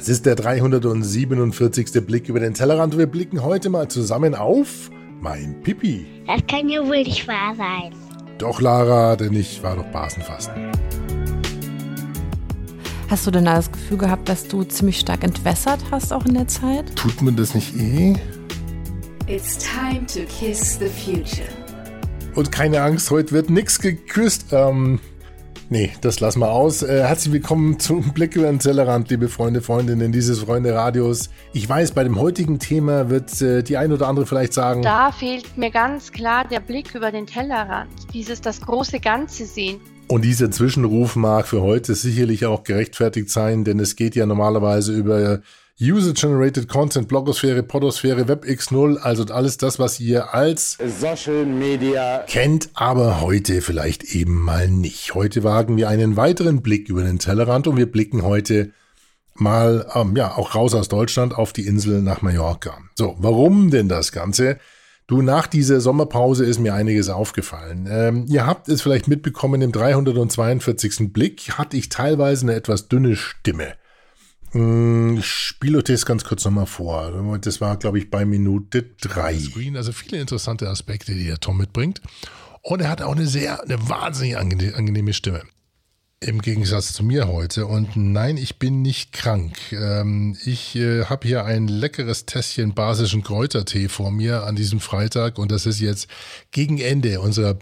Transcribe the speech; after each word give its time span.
Das 0.00 0.08
ist 0.08 0.24
der 0.24 0.34
347. 0.34 2.06
Blick 2.06 2.30
über 2.30 2.40
den 2.40 2.54
Tellerrand. 2.54 2.96
Wir 2.96 3.06
blicken 3.06 3.42
heute 3.42 3.68
mal 3.68 3.86
zusammen 3.88 4.34
auf 4.34 4.90
mein 5.20 5.60
Pipi. 5.60 6.06
Das 6.26 6.40
kann 6.48 6.70
ja 6.70 6.80
wohl 6.80 7.02
nicht 7.02 7.28
wahr 7.28 7.54
sein. 7.54 7.92
Doch, 8.38 8.62
Lara, 8.62 9.14
denn 9.16 9.34
ich 9.34 9.62
war 9.62 9.76
doch 9.76 9.84
Basenfasten. 9.92 10.72
Hast 13.10 13.26
du 13.26 13.30
denn 13.30 13.44
das 13.44 13.70
Gefühl 13.70 13.98
gehabt, 13.98 14.26
dass 14.30 14.48
du 14.48 14.62
ziemlich 14.64 15.00
stark 15.00 15.22
entwässert 15.22 15.80
hast 15.90 16.14
auch 16.14 16.24
in 16.24 16.32
der 16.32 16.48
Zeit? 16.48 16.96
Tut 16.96 17.20
man 17.20 17.36
das 17.36 17.54
nicht 17.54 17.76
eh? 17.76 18.14
It's 19.26 19.58
time 19.58 20.06
to 20.06 20.20
kiss 20.30 20.78
the 20.78 20.86
future. 20.86 21.46
Und 22.34 22.50
keine 22.50 22.80
Angst, 22.80 23.10
heute 23.10 23.32
wird 23.32 23.50
nichts 23.50 23.78
geküsst. 23.78 24.46
Ähm, 24.52 24.98
nee, 25.70 25.92
das 26.02 26.20
lassen 26.20 26.40
wir 26.40 26.50
aus. 26.50 26.82
Äh, 26.82 27.04
herzlich 27.04 27.32
willkommen 27.32 27.78
zum 27.78 28.12
Blick 28.12 28.36
über 28.36 28.46
den 28.46 28.58
Tellerrand, 28.58 29.08
liebe 29.08 29.28
Freunde, 29.28 29.62
Freundinnen 29.62 30.12
dieses 30.12 30.40
Freunde-Radios. 30.40 31.30
Ich 31.54 31.66
weiß, 31.68 31.92
bei 31.92 32.04
dem 32.04 32.20
heutigen 32.20 32.58
Thema 32.58 33.08
wird 33.08 33.40
äh, 33.40 33.62
die 33.62 33.76
ein 33.76 33.92
oder 33.92 34.08
andere 34.08 34.26
vielleicht 34.26 34.52
sagen, 34.52 34.82
Da 34.82 35.12
fehlt 35.12 35.56
mir 35.56 35.70
ganz 35.70 36.12
klar 36.12 36.46
der 36.46 36.60
Blick 36.60 36.94
über 36.94 37.10
den 37.10 37.26
Tellerrand. 37.26 37.90
Dieses 38.12 38.40
das 38.40 38.60
große 38.60 39.00
Ganze 39.00 39.46
sehen. 39.46 39.80
Und 40.08 40.22
dieser 40.22 40.50
Zwischenruf 40.50 41.14
mag 41.14 41.46
für 41.46 41.62
heute 41.62 41.94
sicherlich 41.94 42.44
auch 42.44 42.64
gerechtfertigt 42.64 43.30
sein, 43.30 43.62
denn 43.62 43.78
es 43.78 43.94
geht 43.94 44.16
ja 44.16 44.26
normalerweise 44.26 44.92
über 44.92 45.40
User-Generated 45.82 46.68
Content, 46.68 47.08
Blogosphäre, 47.08 47.62
Podosphäre, 47.62 48.24
WebX0, 48.24 48.98
also 48.98 49.24
alles 49.32 49.56
das, 49.56 49.78
was 49.78 49.98
ihr 49.98 50.34
als 50.34 50.76
Social 51.00 51.46
Media 51.46 52.18
kennt, 52.26 52.68
aber 52.74 53.22
heute 53.22 53.62
vielleicht 53.62 54.04
eben 54.04 54.42
mal 54.42 54.68
nicht. 54.68 55.14
Heute 55.14 55.42
wagen 55.42 55.78
wir 55.78 55.88
einen 55.88 56.16
weiteren 56.16 56.60
Blick 56.60 56.90
über 56.90 57.02
den 57.02 57.18
Tellerrand 57.18 57.66
und 57.66 57.78
wir 57.78 57.90
blicken 57.90 58.22
heute 58.22 58.72
mal, 59.34 59.86
ähm, 59.94 60.14
ja, 60.16 60.36
auch 60.36 60.54
raus 60.54 60.74
aus 60.74 60.88
Deutschland 60.88 61.34
auf 61.34 61.54
die 61.54 61.66
Insel 61.66 62.02
nach 62.02 62.20
Mallorca. 62.20 62.76
So, 62.94 63.16
warum 63.18 63.70
denn 63.70 63.88
das 63.88 64.12
Ganze? 64.12 64.58
Du, 65.06 65.22
nach 65.22 65.46
dieser 65.46 65.80
Sommerpause 65.80 66.44
ist 66.44 66.60
mir 66.60 66.74
einiges 66.74 67.08
aufgefallen. 67.08 67.88
Ähm, 67.90 68.26
ihr 68.28 68.46
habt 68.46 68.68
es 68.68 68.82
vielleicht 68.82 69.08
mitbekommen, 69.08 69.62
im 69.62 69.72
342. 69.72 71.10
Blick 71.10 71.52
hatte 71.56 71.78
ich 71.78 71.88
teilweise 71.88 72.44
eine 72.44 72.54
etwas 72.54 72.88
dünne 72.88 73.16
Stimme. 73.16 73.72
Hm, 74.52 75.18
Ich 75.18 75.26
spiele 75.26 75.82
das 75.82 76.06
ganz 76.06 76.24
kurz 76.24 76.44
nochmal 76.44 76.66
vor. 76.66 77.38
Das 77.38 77.60
war, 77.60 77.76
glaube 77.76 77.98
ich, 77.98 78.10
bei 78.10 78.24
Minute 78.24 78.82
3. 79.00 79.38
Screen, 79.38 79.76
also 79.76 79.92
viele 79.92 80.20
interessante 80.20 80.68
Aspekte, 80.68 81.14
die 81.14 81.24
der 81.26 81.38
Tom 81.38 81.58
mitbringt. 81.58 82.00
Und 82.62 82.80
er 82.82 82.90
hat 82.90 83.00
auch 83.02 83.14
eine 83.14 83.26
sehr, 83.26 83.62
eine 83.62 83.88
wahnsinnig 83.88 84.36
angene- 84.36 84.74
angenehme 84.74 85.12
Stimme. 85.12 85.42
Im 86.22 86.42
Gegensatz 86.42 86.92
zu 86.92 87.02
mir 87.02 87.28
heute. 87.28 87.64
Und 87.64 87.96
nein, 87.96 88.36
ich 88.36 88.58
bin 88.58 88.82
nicht 88.82 89.12
krank. 89.12 89.56
Ähm, 89.72 90.36
ich 90.44 90.76
äh, 90.76 91.06
habe 91.06 91.26
hier 91.26 91.46
ein 91.46 91.66
leckeres 91.66 92.26
Tässchen 92.26 92.74
basischen 92.74 93.22
Kräutertee 93.22 93.88
vor 93.88 94.10
mir 94.10 94.44
an 94.44 94.54
diesem 94.54 94.80
Freitag. 94.80 95.38
Und 95.38 95.50
das 95.50 95.64
ist 95.64 95.80
jetzt 95.80 96.08
gegen 96.50 96.76
Ende 96.78 97.20
unserer 97.22 97.54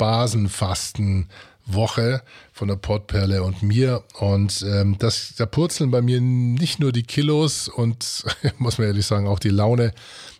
Basenfastenwoche 1.68 2.22
von 2.52 2.68
der 2.68 2.76
Portperle 2.76 3.42
und 3.42 3.62
mir. 3.62 4.02
Und 4.18 4.64
ähm, 4.66 4.96
das, 4.98 5.34
da 5.36 5.46
purzeln 5.46 5.90
bei 5.90 6.02
mir 6.02 6.20
nicht 6.20 6.80
nur 6.80 6.92
die 6.92 7.02
Kilos 7.02 7.68
und, 7.68 8.24
muss 8.58 8.78
man 8.78 8.88
ehrlich 8.88 9.06
sagen, 9.06 9.26
auch 9.26 9.38
die 9.38 9.50
Laune, 9.50 9.92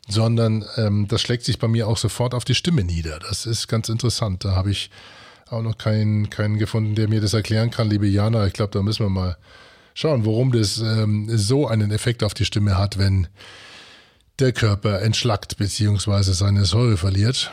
sondern 0.08 0.64
ähm, 0.76 1.06
das 1.08 1.20
schlägt 1.22 1.44
sich 1.44 1.58
bei 1.58 1.68
mir 1.68 1.86
auch 1.88 1.98
sofort 1.98 2.34
auf 2.34 2.44
die 2.44 2.54
Stimme 2.54 2.84
nieder. 2.84 3.18
Das 3.18 3.46
ist 3.46 3.68
ganz 3.68 3.88
interessant. 3.88 4.44
Da 4.44 4.54
habe 4.54 4.70
ich 4.70 4.90
auch 5.50 5.62
noch 5.62 5.78
keinen, 5.78 6.30
keinen 6.30 6.58
gefunden, 6.58 6.94
der 6.94 7.08
mir 7.08 7.20
das 7.20 7.34
erklären 7.34 7.70
kann, 7.70 7.88
liebe 7.88 8.06
Jana. 8.06 8.46
Ich 8.46 8.52
glaube, 8.52 8.72
da 8.72 8.82
müssen 8.82 9.04
wir 9.04 9.10
mal 9.10 9.36
schauen, 9.94 10.26
warum 10.26 10.52
das 10.52 10.78
ähm, 10.78 11.28
so 11.36 11.66
einen 11.66 11.90
Effekt 11.90 12.22
auf 12.22 12.34
die 12.34 12.44
Stimme 12.44 12.76
hat, 12.76 12.98
wenn 12.98 13.28
der 14.38 14.52
Körper 14.52 15.02
entschlackt 15.02 15.56
bzw. 15.56 16.32
seine 16.32 16.64
Säure 16.64 16.96
verliert. 16.96 17.52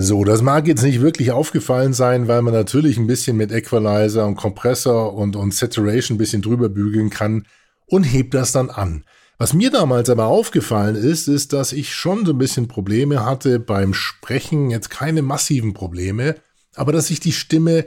So, 0.00 0.22
das 0.22 0.42
mag 0.42 0.68
jetzt 0.68 0.84
nicht 0.84 1.00
wirklich 1.00 1.32
aufgefallen 1.32 1.92
sein, 1.92 2.28
weil 2.28 2.40
man 2.42 2.54
natürlich 2.54 2.98
ein 2.98 3.08
bisschen 3.08 3.36
mit 3.36 3.50
Equalizer 3.50 4.28
und 4.28 4.36
Kompressor 4.36 5.12
und, 5.12 5.34
und 5.34 5.52
Saturation 5.52 6.14
ein 6.14 6.18
bisschen 6.18 6.40
drüber 6.40 6.68
bügeln 6.68 7.10
kann 7.10 7.48
und 7.84 8.04
hebt 8.04 8.32
das 8.32 8.52
dann 8.52 8.70
an. 8.70 9.02
Was 9.38 9.54
mir 9.54 9.72
damals 9.72 10.08
aber 10.08 10.26
aufgefallen 10.26 10.94
ist, 10.94 11.26
ist, 11.26 11.52
dass 11.52 11.72
ich 11.72 11.92
schon 11.92 12.24
so 12.24 12.32
ein 12.32 12.38
bisschen 12.38 12.68
Probleme 12.68 13.24
hatte 13.24 13.58
beim 13.58 13.92
Sprechen, 13.92 14.70
jetzt 14.70 14.88
keine 14.88 15.22
massiven 15.22 15.74
Probleme, 15.74 16.36
aber 16.76 16.92
dass 16.92 17.08
sich 17.08 17.18
die 17.18 17.32
Stimme 17.32 17.84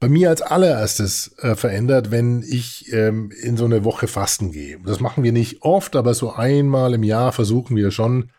bei 0.00 0.08
mir 0.08 0.30
als 0.30 0.40
allererstes 0.40 1.36
äh, 1.40 1.56
verändert, 1.56 2.10
wenn 2.10 2.42
ich 2.42 2.90
ähm, 2.90 3.30
in 3.42 3.58
so 3.58 3.66
eine 3.66 3.84
Woche 3.84 4.06
fasten 4.06 4.50
gehe. 4.50 4.78
Das 4.86 5.00
machen 5.00 5.22
wir 5.22 5.32
nicht 5.32 5.60
oft, 5.60 5.94
aber 5.94 6.14
so 6.14 6.32
einmal 6.32 6.94
im 6.94 7.02
Jahr 7.02 7.32
versuchen 7.32 7.76
wir 7.76 7.90
schon, 7.90 8.30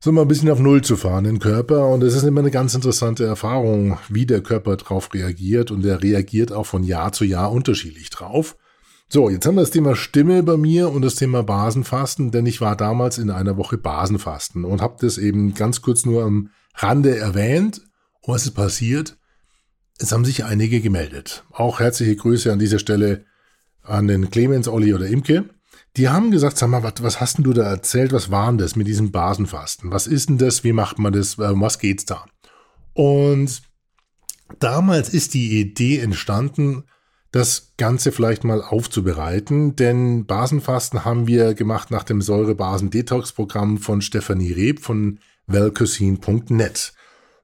so 0.00 0.12
mal 0.12 0.22
ein 0.22 0.28
bisschen 0.28 0.50
auf 0.50 0.60
Null 0.60 0.82
zu 0.82 0.96
fahren, 0.96 1.24
den 1.24 1.38
Körper. 1.40 1.88
Und 1.88 2.02
es 2.04 2.14
ist 2.14 2.22
immer 2.22 2.40
eine 2.40 2.50
ganz 2.50 2.74
interessante 2.74 3.24
Erfahrung, 3.24 3.98
wie 4.08 4.26
der 4.26 4.42
Körper 4.42 4.76
drauf 4.76 5.12
reagiert. 5.12 5.70
Und 5.70 5.84
er 5.84 6.02
reagiert 6.02 6.52
auch 6.52 6.66
von 6.66 6.84
Jahr 6.84 7.12
zu 7.12 7.24
Jahr 7.24 7.50
unterschiedlich 7.50 8.10
drauf. 8.10 8.56
So, 9.10 9.30
jetzt 9.30 9.46
haben 9.46 9.54
wir 9.54 9.62
das 9.62 9.70
Thema 9.70 9.96
Stimme 9.96 10.42
bei 10.42 10.58
mir 10.58 10.90
und 10.90 11.00
das 11.00 11.14
Thema 11.14 11.42
Basenfasten, 11.42 12.30
denn 12.30 12.44
ich 12.44 12.60
war 12.60 12.76
damals 12.76 13.16
in 13.16 13.30
einer 13.30 13.56
Woche 13.56 13.78
Basenfasten 13.78 14.66
und 14.66 14.82
habe 14.82 14.96
das 15.00 15.16
eben 15.16 15.54
ganz 15.54 15.80
kurz 15.80 16.04
nur 16.04 16.24
am 16.24 16.50
Rande 16.74 17.16
erwähnt. 17.16 17.80
Und 18.20 18.34
was 18.34 18.44
ist 18.44 18.52
passiert? 18.52 19.16
Es 19.98 20.12
haben 20.12 20.26
sich 20.26 20.44
einige 20.44 20.82
gemeldet. 20.82 21.44
Auch 21.50 21.80
herzliche 21.80 22.16
Grüße 22.16 22.52
an 22.52 22.58
dieser 22.58 22.78
Stelle 22.78 23.24
an 23.82 24.06
den 24.06 24.30
Clemens, 24.30 24.68
Olli 24.68 24.92
oder 24.92 25.06
Imke. 25.06 25.48
Die 25.98 26.08
haben 26.08 26.30
gesagt, 26.30 26.56
sag 26.56 26.70
mal, 26.70 26.84
was, 26.84 27.02
was 27.02 27.20
hast 27.20 27.38
denn 27.38 27.44
du 27.44 27.52
da 27.52 27.64
erzählt? 27.64 28.12
Was 28.12 28.30
war 28.30 28.46
denn 28.46 28.58
das 28.58 28.76
mit 28.76 28.86
diesem 28.86 29.10
Basenfasten? 29.10 29.90
Was 29.90 30.06
ist 30.06 30.28
denn 30.28 30.38
das? 30.38 30.62
Wie 30.62 30.72
macht 30.72 31.00
man 31.00 31.12
das? 31.12 31.34
Um 31.34 31.60
was 31.60 31.80
geht's 31.80 32.04
da? 32.04 32.24
Und 32.94 33.62
damals 34.60 35.08
ist 35.08 35.34
die 35.34 35.60
Idee 35.60 35.98
entstanden, 35.98 36.84
das 37.32 37.72
Ganze 37.78 38.12
vielleicht 38.12 38.44
mal 38.44 38.62
aufzubereiten, 38.62 39.74
denn 39.74 40.24
Basenfasten 40.24 41.04
haben 41.04 41.26
wir 41.26 41.54
gemacht 41.54 41.90
nach 41.90 42.04
dem 42.04 42.22
Säurebasen-Detox-Programm 42.22 43.78
von 43.78 44.00
Stefanie 44.00 44.52
Reb 44.52 44.80
von 44.80 45.18
welcuisine.net. 45.48 46.92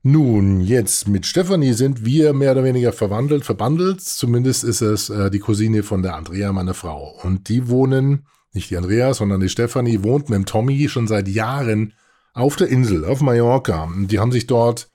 Nun, 0.04 0.60
jetzt 0.60 1.08
mit 1.08 1.26
Stefanie 1.26 1.72
sind 1.72 2.04
wir 2.04 2.32
mehr 2.32 2.52
oder 2.52 2.62
weniger 2.62 2.92
verwandelt, 2.92 3.44
verbandelt. 3.44 4.00
Zumindest 4.00 4.62
ist 4.62 4.80
es 4.80 5.10
äh, 5.10 5.30
die 5.30 5.40
Cousine 5.40 5.82
von 5.82 6.02
der 6.02 6.14
Andrea, 6.14 6.52
meiner 6.52 6.74
Frau. 6.74 7.18
Und 7.22 7.48
die 7.48 7.68
wohnen, 7.68 8.26
nicht 8.54 8.70
die 8.70 8.76
Andrea, 8.76 9.14
sondern 9.14 9.40
die 9.40 9.48
Stefanie 9.48 10.02
wohnt 10.02 10.30
mit 10.30 10.36
dem 10.36 10.46
Tommy 10.46 10.88
schon 10.88 11.06
seit 11.06 11.28
Jahren 11.28 11.92
auf 12.32 12.56
der 12.56 12.68
Insel, 12.68 13.04
auf 13.04 13.20
Mallorca. 13.20 13.88
Die 13.96 14.18
haben 14.18 14.32
sich 14.32 14.46
dort, 14.46 14.88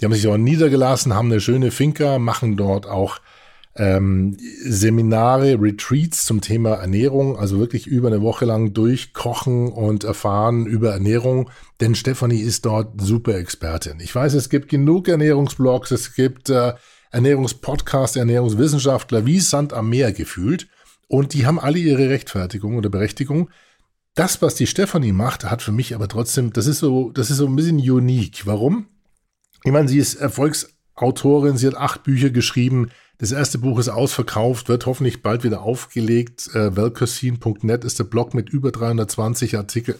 die 0.00 0.04
haben 0.04 0.12
sich 0.12 0.22
dort 0.22 0.40
niedergelassen, 0.40 1.14
haben 1.14 1.30
eine 1.30 1.40
schöne 1.40 1.70
Finca, 1.70 2.18
machen 2.18 2.56
dort 2.56 2.86
auch 2.86 3.20
ähm, 3.74 4.36
Seminare, 4.64 5.60
Retreats 5.60 6.24
zum 6.24 6.40
Thema 6.40 6.74
Ernährung, 6.74 7.38
also 7.38 7.58
wirklich 7.58 7.86
über 7.86 8.08
eine 8.08 8.20
Woche 8.20 8.44
lang 8.44 8.74
durchkochen 8.74 9.72
und 9.72 10.04
erfahren 10.04 10.66
über 10.66 10.92
Ernährung, 10.92 11.50
denn 11.80 11.94
Stefanie 11.94 12.40
ist 12.40 12.66
dort 12.66 13.00
super 13.00 13.36
Expertin. 13.36 13.98
Ich 14.00 14.14
weiß, 14.14 14.34
es 14.34 14.50
gibt 14.50 14.68
genug 14.68 15.08
Ernährungsblogs, 15.08 15.90
es 15.90 16.14
gibt 16.14 16.50
äh, 16.50 16.74
Ernährungspodcasts, 17.12 18.16
Ernährungswissenschaftler 18.16 19.24
wie 19.24 19.40
Sand 19.40 19.72
am 19.72 19.88
Meer 19.88 20.12
gefühlt 20.12 20.68
und 21.12 21.34
die 21.34 21.44
haben 21.44 21.60
alle 21.60 21.78
ihre 21.78 22.08
Rechtfertigung 22.08 22.76
oder 22.78 22.88
Berechtigung. 22.88 23.50
Das, 24.14 24.40
was 24.40 24.54
die 24.54 24.66
Stefanie 24.66 25.12
macht, 25.12 25.44
hat 25.44 25.60
für 25.60 25.70
mich 25.70 25.94
aber 25.94 26.08
trotzdem, 26.08 26.54
das 26.54 26.66
ist 26.66 26.78
so, 26.78 27.10
das 27.10 27.30
ist 27.30 27.36
so 27.36 27.46
ein 27.46 27.54
bisschen 27.54 27.78
unique. 27.78 28.46
Warum? 28.46 28.86
Ich 29.62 29.72
meine, 29.72 29.88
sie 29.88 29.98
ist 29.98 30.14
Erfolgsautorin, 30.14 31.58
sie 31.58 31.66
hat 31.66 31.76
acht 31.76 32.02
Bücher 32.02 32.30
geschrieben. 32.30 32.90
Das 33.18 33.30
erste 33.30 33.58
Buch 33.58 33.78
ist 33.78 33.90
ausverkauft, 33.90 34.70
wird 34.70 34.86
hoffentlich 34.86 35.20
bald 35.20 35.44
wieder 35.44 35.60
aufgelegt. 35.60 36.48
Äh, 36.54 36.76
Welcuisine.net 36.76 37.84
ist 37.84 37.98
der 37.98 38.04
Blog 38.04 38.32
mit 38.32 38.48
über 38.48 38.72
320 38.72 39.58
Artikel, 39.58 39.98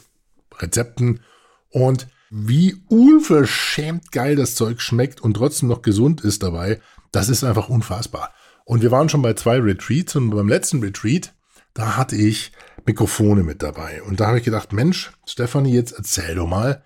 Rezepten 0.60 1.20
und 1.68 2.06
wie 2.30 2.76
unverschämt 2.88 4.12
geil 4.12 4.34
das 4.34 4.54
Zeug 4.54 4.80
schmeckt 4.80 5.20
und 5.20 5.34
trotzdem 5.34 5.68
noch 5.68 5.82
gesund 5.82 6.22
ist 6.22 6.42
dabei, 6.42 6.80
das 7.10 7.28
ist 7.28 7.44
einfach 7.44 7.68
unfassbar. 7.68 8.32
Und 8.64 8.82
wir 8.82 8.90
waren 8.90 9.08
schon 9.08 9.22
bei 9.22 9.34
zwei 9.34 9.58
Retreats 9.58 10.16
und 10.16 10.30
beim 10.30 10.48
letzten 10.48 10.80
Retreat, 10.80 11.32
da 11.74 11.96
hatte 11.96 12.16
ich 12.16 12.52
Mikrofone 12.86 13.42
mit 13.42 13.62
dabei. 13.62 14.02
Und 14.02 14.20
da 14.20 14.28
habe 14.28 14.38
ich 14.38 14.44
gedacht, 14.44 14.72
Mensch, 14.72 15.12
Stefanie, 15.26 15.74
jetzt 15.74 15.92
erzähl 15.92 16.34
doch 16.34 16.46
mal, 16.46 16.82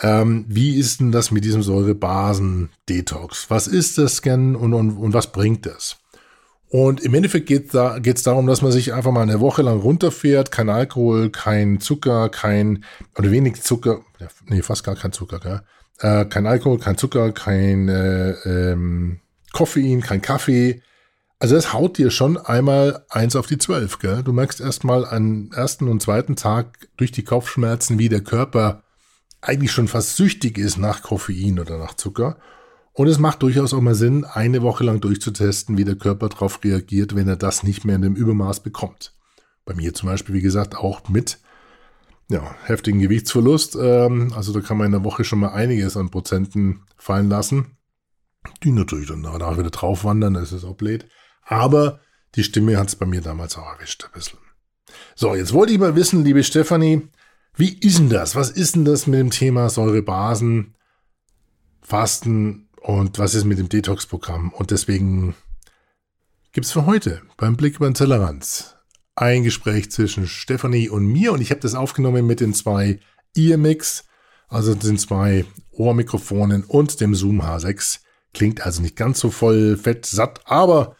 ähm, 0.00 0.44
wie 0.48 0.76
ist 0.76 1.00
denn 1.00 1.12
das 1.12 1.30
mit 1.30 1.44
diesem 1.44 1.62
Säurebasen-Detox? 1.62 3.48
Was 3.48 3.66
ist 3.66 3.98
das 3.98 4.20
denn 4.20 4.54
und, 4.54 4.74
und, 4.74 4.90
und 4.96 5.14
was 5.14 5.32
bringt 5.32 5.66
das? 5.66 5.96
Und 6.68 7.00
im 7.00 7.14
Endeffekt 7.14 7.46
geht 7.46 7.66
es 7.66 7.72
da, 7.72 7.98
geht's 8.00 8.24
darum, 8.24 8.46
dass 8.46 8.60
man 8.60 8.72
sich 8.72 8.92
einfach 8.92 9.12
mal 9.12 9.22
eine 9.22 9.40
Woche 9.40 9.62
lang 9.62 9.78
runterfährt, 9.78 10.50
kein 10.50 10.68
Alkohol, 10.68 11.30
kein 11.30 11.80
Zucker, 11.80 12.28
kein, 12.28 12.84
oder 13.16 13.30
wenig 13.30 13.62
Zucker, 13.62 14.00
nee, 14.46 14.62
fast 14.62 14.84
gar 14.84 14.96
kein 14.96 15.12
Zucker, 15.12 15.38
gell? 15.38 15.62
Äh, 16.00 16.26
kein 16.26 16.46
Alkohol, 16.46 16.78
kein 16.78 16.98
Zucker, 16.98 17.32
kein 17.32 17.88
äh, 17.88 18.32
ähm, 18.44 19.20
Koffein, 19.52 20.02
kein 20.02 20.20
Kaffee, 20.20 20.82
Also 21.38 21.54
es 21.54 21.72
haut 21.74 21.98
dir 21.98 22.10
schon 22.10 22.38
einmal 22.38 23.04
eins 23.10 23.36
auf 23.36 23.46
die 23.46 23.58
zwölf, 23.58 23.98
gell? 23.98 24.22
Du 24.22 24.32
merkst 24.32 24.60
erstmal 24.60 25.04
am 25.04 25.50
ersten 25.52 25.88
und 25.88 26.00
zweiten 26.00 26.34
Tag 26.34 26.88
durch 26.96 27.12
die 27.12 27.24
Kopfschmerzen, 27.24 27.98
wie 27.98 28.08
der 28.08 28.22
Körper 28.22 28.82
eigentlich 29.42 29.70
schon 29.70 29.86
fast 29.86 30.16
süchtig 30.16 30.56
ist 30.56 30.78
nach 30.78 31.02
Koffein 31.02 31.58
oder 31.60 31.78
nach 31.78 31.94
Zucker. 31.94 32.38
Und 32.94 33.08
es 33.08 33.18
macht 33.18 33.42
durchaus 33.42 33.74
auch 33.74 33.82
mal 33.82 33.94
Sinn, 33.94 34.24
eine 34.24 34.62
Woche 34.62 34.82
lang 34.82 35.02
durchzutesten, 35.02 35.76
wie 35.76 35.84
der 35.84 35.96
Körper 35.96 36.30
darauf 36.30 36.64
reagiert, 36.64 37.14
wenn 37.14 37.28
er 37.28 37.36
das 37.36 37.62
nicht 37.62 37.84
mehr 37.84 37.96
in 37.96 38.02
dem 38.02 38.16
Übermaß 38.16 38.60
bekommt. 38.60 39.12
Bei 39.66 39.74
mir 39.74 39.92
zum 39.92 40.08
Beispiel, 40.08 40.34
wie 40.34 40.40
gesagt, 40.40 40.76
auch 40.76 41.06
mit 41.10 41.38
ja, 42.28 42.54
heftigen 42.64 43.00
Gewichtsverlust. 43.00 43.76
Ähm, 43.78 44.32
also 44.34 44.54
da 44.54 44.60
kann 44.60 44.78
man 44.78 44.86
in 44.86 44.92
der 44.92 45.04
Woche 45.04 45.24
schon 45.24 45.40
mal 45.40 45.50
einiges 45.50 45.98
an 45.98 46.10
Prozenten 46.10 46.86
fallen 46.96 47.28
lassen. 47.28 47.76
Die 48.62 48.72
natürlich 48.72 49.08
dann 49.08 49.22
danach 49.22 49.58
wieder 49.58 49.70
drauf 49.70 50.04
wandern, 50.04 50.34
das 50.34 50.52
ist 50.52 50.64
auch 50.64 50.76
blöd. 50.76 51.06
Aber 51.46 52.00
die 52.34 52.44
Stimme 52.44 52.76
hat 52.76 52.88
es 52.88 52.96
bei 52.96 53.06
mir 53.06 53.22
damals 53.22 53.56
auch 53.56 53.72
erwischt 53.72 54.04
ein 54.04 54.10
bisschen. 54.12 54.38
So, 55.14 55.34
jetzt 55.34 55.52
wollte 55.52 55.72
ich 55.72 55.78
mal 55.78 55.96
wissen, 55.96 56.24
liebe 56.24 56.44
Stefanie, 56.44 57.08
wie 57.54 57.78
ist 57.78 57.98
denn 57.98 58.10
das? 58.10 58.34
Was 58.34 58.50
ist 58.50 58.74
denn 58.74 58.84
das 58.84 59.06
mit 59.06 59.18
dem 59.18 59.30
Thema 59.30 59.70
Säurebasen, 59.70 60.74
Fasten 61.80 62.68
und 62.80 63.18
was 63.18 63.34
ist 63.34 63.44
mit 63.44 63.58
dem 63.58 63.68
Detox-Programm? 63.68 64.50
Und 64.52 64.70
deswegen 64.70 65.34
gibt 66.52 66.66
es 66.66 66.72
für 66.72 66.84
heute 66.84 67.22
beim 67.36 67.56
Blick 67.56 67.76
über 67.76 67.88
den 67.88 67.94
Tellerrand 67.94 68.76
ein 69.14 69.44
Gespräch 69.44 69.90
zwischen 69.90 70.26
Stefanie 70.26 70.90
und 70.90 71.06
mir 71.06 71.32
und 71.32 71.40
ich 71.40 71.50
habe 71.50 71.60
das 71.60 71.74
aufgenommen 71.74 72.26
mit 72.26 72.40
den 72.40 72.52
zwei 72.52 73.00
Earmix, 73.34 74.04
also 74.48 74.74
den 74.74 74.98
zwei 74.98 75.46
Ohrmikrofonen 75.70 76.64
und 76.64 77.00
dem 77.00 77.14
Zoom 77.14 77.40
H6. 77.40 78.00
Klingt 78.34 78.60
also 78.60 78.82
nicht 78.82 78.96
ganz 78.96 79.20
so 79.20 79.30
voll 79.30 79.78
fett 79.78 80.04
satt, 80.04 80.40
aber 80.44 80.96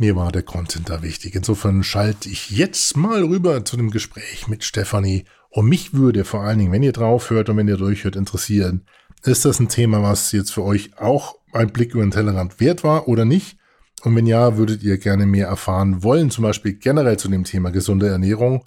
mir 0.00 0.16
war 0.16 0.32
der 0.32 0.42
Content 0.42 0.88
da 0.88 1.02
wichtig. 1.02 1.34
Insofern 1.34 1.84
schalte 1.84 2.30
ich 2.30 2.50
jetzt 2.50 2.96
mal 2.96 3.22
rüber 3.22 3.64
zu 3.66 3.76
dem 3.76 3.90
Gespräch 3.90 4.48
mit 4.48 4.64
Stefanie. 4.64 5.26
Und 5.50 5.68
mich 5.68 5.92
würde 5.92 6.24
vor 6.24 6.40
allen 6.40 6.58
Dingen, 6.58 6.72
wenn 6.72 6.82
ihr 6.82 6.92
drauf 6.92 7.28
hört 7.28 7.50
und 7.50 7.58
wenn 7.58 7.68
ihr 7.68 7.76
durchhört, 7.76 8.16
interessieren, 8.16 8.86
ist 9.24 9.44
das 9.44 9.60
ein 9.60 9.68
Thema, 9.68 10.02
was 10.02 10.32
jetzt 10.32 10.52
für 10.52 10.62
euch 10.62 10.98
auch 10.98 11.36
ein 11.52 11.70
Blick 11.70 11.92
über 11.92 12.02
den 12.02 12.12
Tellerrand 12.12 12.60
wert 12.60 12.82
war 12.82 13.08
oder 13.08 13.26
nicht? 13.26 13.58
Und 14.02 14.16
wenn 14.16 14.24
ja, 14.24 14.56
würdet 14.56 14.82
ihr 14.82 14.96
gerne 14.96 15.26
mehr 15.26 15.48
erfahren 15.48 16.02
wollen, 16.02 16.30
zum 16.30 16.44
Beispiel 16.44 16.72
generell 16.72 17.18
zu 17.18 17.28
dem 17.28 17.44
Thema 17.44 17.70
gesunde 17.70 18.08
Ernährung. 18.08 18.64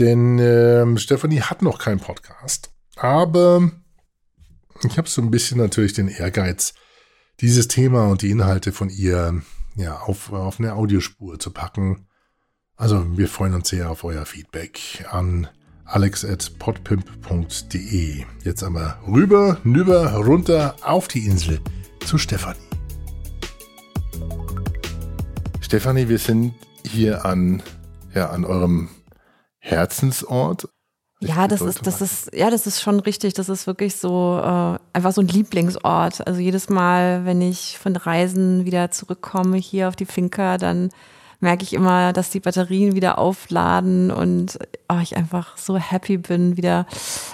Denn 0.00 0.40
äh, 0.40 0.98
Stefanie 0.98 1.40
hat 1.40 1.62
noch 1.62 1.78
keinen 1.78 2.00
Podcast. 2.00 2.72
Aber 2.96 3.70
ich 4.82 4.98
habe 4.98 5.08
so 5.08 5.22
ein 5.22 5.30
bisschen 5.30 5.58
natürlich 5.58 5.92
den 5.92 6.08
Ehrgeiz, 6.08 6.74
dieses 7.40 7.68
Thema 7.68 8.08
und 8.08 8.22
die 8.22 8.30
Inhalte 8.30 8.72
von 8.72 8.90
ihr 8.90 9.40
ja, 9.76 9.98
auf, 9.98 10.32
auf 10.32 10.58
eine 10.58 10.72
Audiospur 10.74 11.38
zu 11.38 11.50
packen. 11.50 12.06
Also 12.76 13.16
wir 13.16 13.28
freuen 13.28 13.54
uns 13.54 13.68
sehr 13.68 13.88
auf 13.90 14.02
euer 14.04 14.26
Feedback 14.26 15.06
an 15.10 15.48
alex.podpimp.de. 15.84 18.24
Jetzt 18.42 18.62
aber 18.62 18.98
rüber, 19.06 19.58
nüber, 19.64 20.14
runter 20.14 20.76
auf 20.82 21.08
die 21.08 21.26
Insel 21.26 21.60
zu 22.04 22.18
Stefanie. 22.18 22.60
Stefanie, 25.60 26.08
wir 26.08 26.18
sind 26.18 26.54
hier 26.86 27.24
an, 27.24 27.62
ja, 28.14 28.28
an 28.30 28.44
eurem 28.44 28.90
Herzensort. 29.58 30.68
Ja, 31.26 31.48
das 31.48 31.60
ist, 31.60 31.86
das 31.86 32.00
ist, 32.00 32.34
ja, 32.34 32.50
das 32.50 32.66
ist 32.66 32.80
schon 32.80 33.00
richtig. 33.00 33.34
Das 33.34 33.48
ist 33.48 33.66
wirklich 33.66 33.96
so 33.96 34.38
äh, 34.38 34.78
einfach 34.92 35.12
so 35.12 35.20
ein 35.20 35.28
Lieblingsort. 35.28 36.26
Also 36.26 36.40
jedes 36.40 36.68
Mal, 36.68 37.24
wenn 37.24 37.40
ich 37.40 37.78
von 37.78 37.96
Reisen 37.96 38.64
wieder 38.64 38.90
zurückkomme 38.90 39.56
hier 39.56 39.88
auf 39.88 39.96
die 39.96 40.06
Finca, 40.06 40.58
dann 40.58 40.90
merke 41.40 41.62
ich 41.62 41.74
immer, 41.74 42.12
dass 42.12 42.30
die 42.30 42.40
Batterien 42.40 42.94
wieder 42.94 43.18
aufladen 43.18 44.10
und 44.10 44.58
oh, 44.88 44.98
ich 45.02 45.16
einfach 45.16 45.56
so 45.56 45.76
happy 45.76 46.16
bin, 46.16 46.56
wieder 46.56 46.86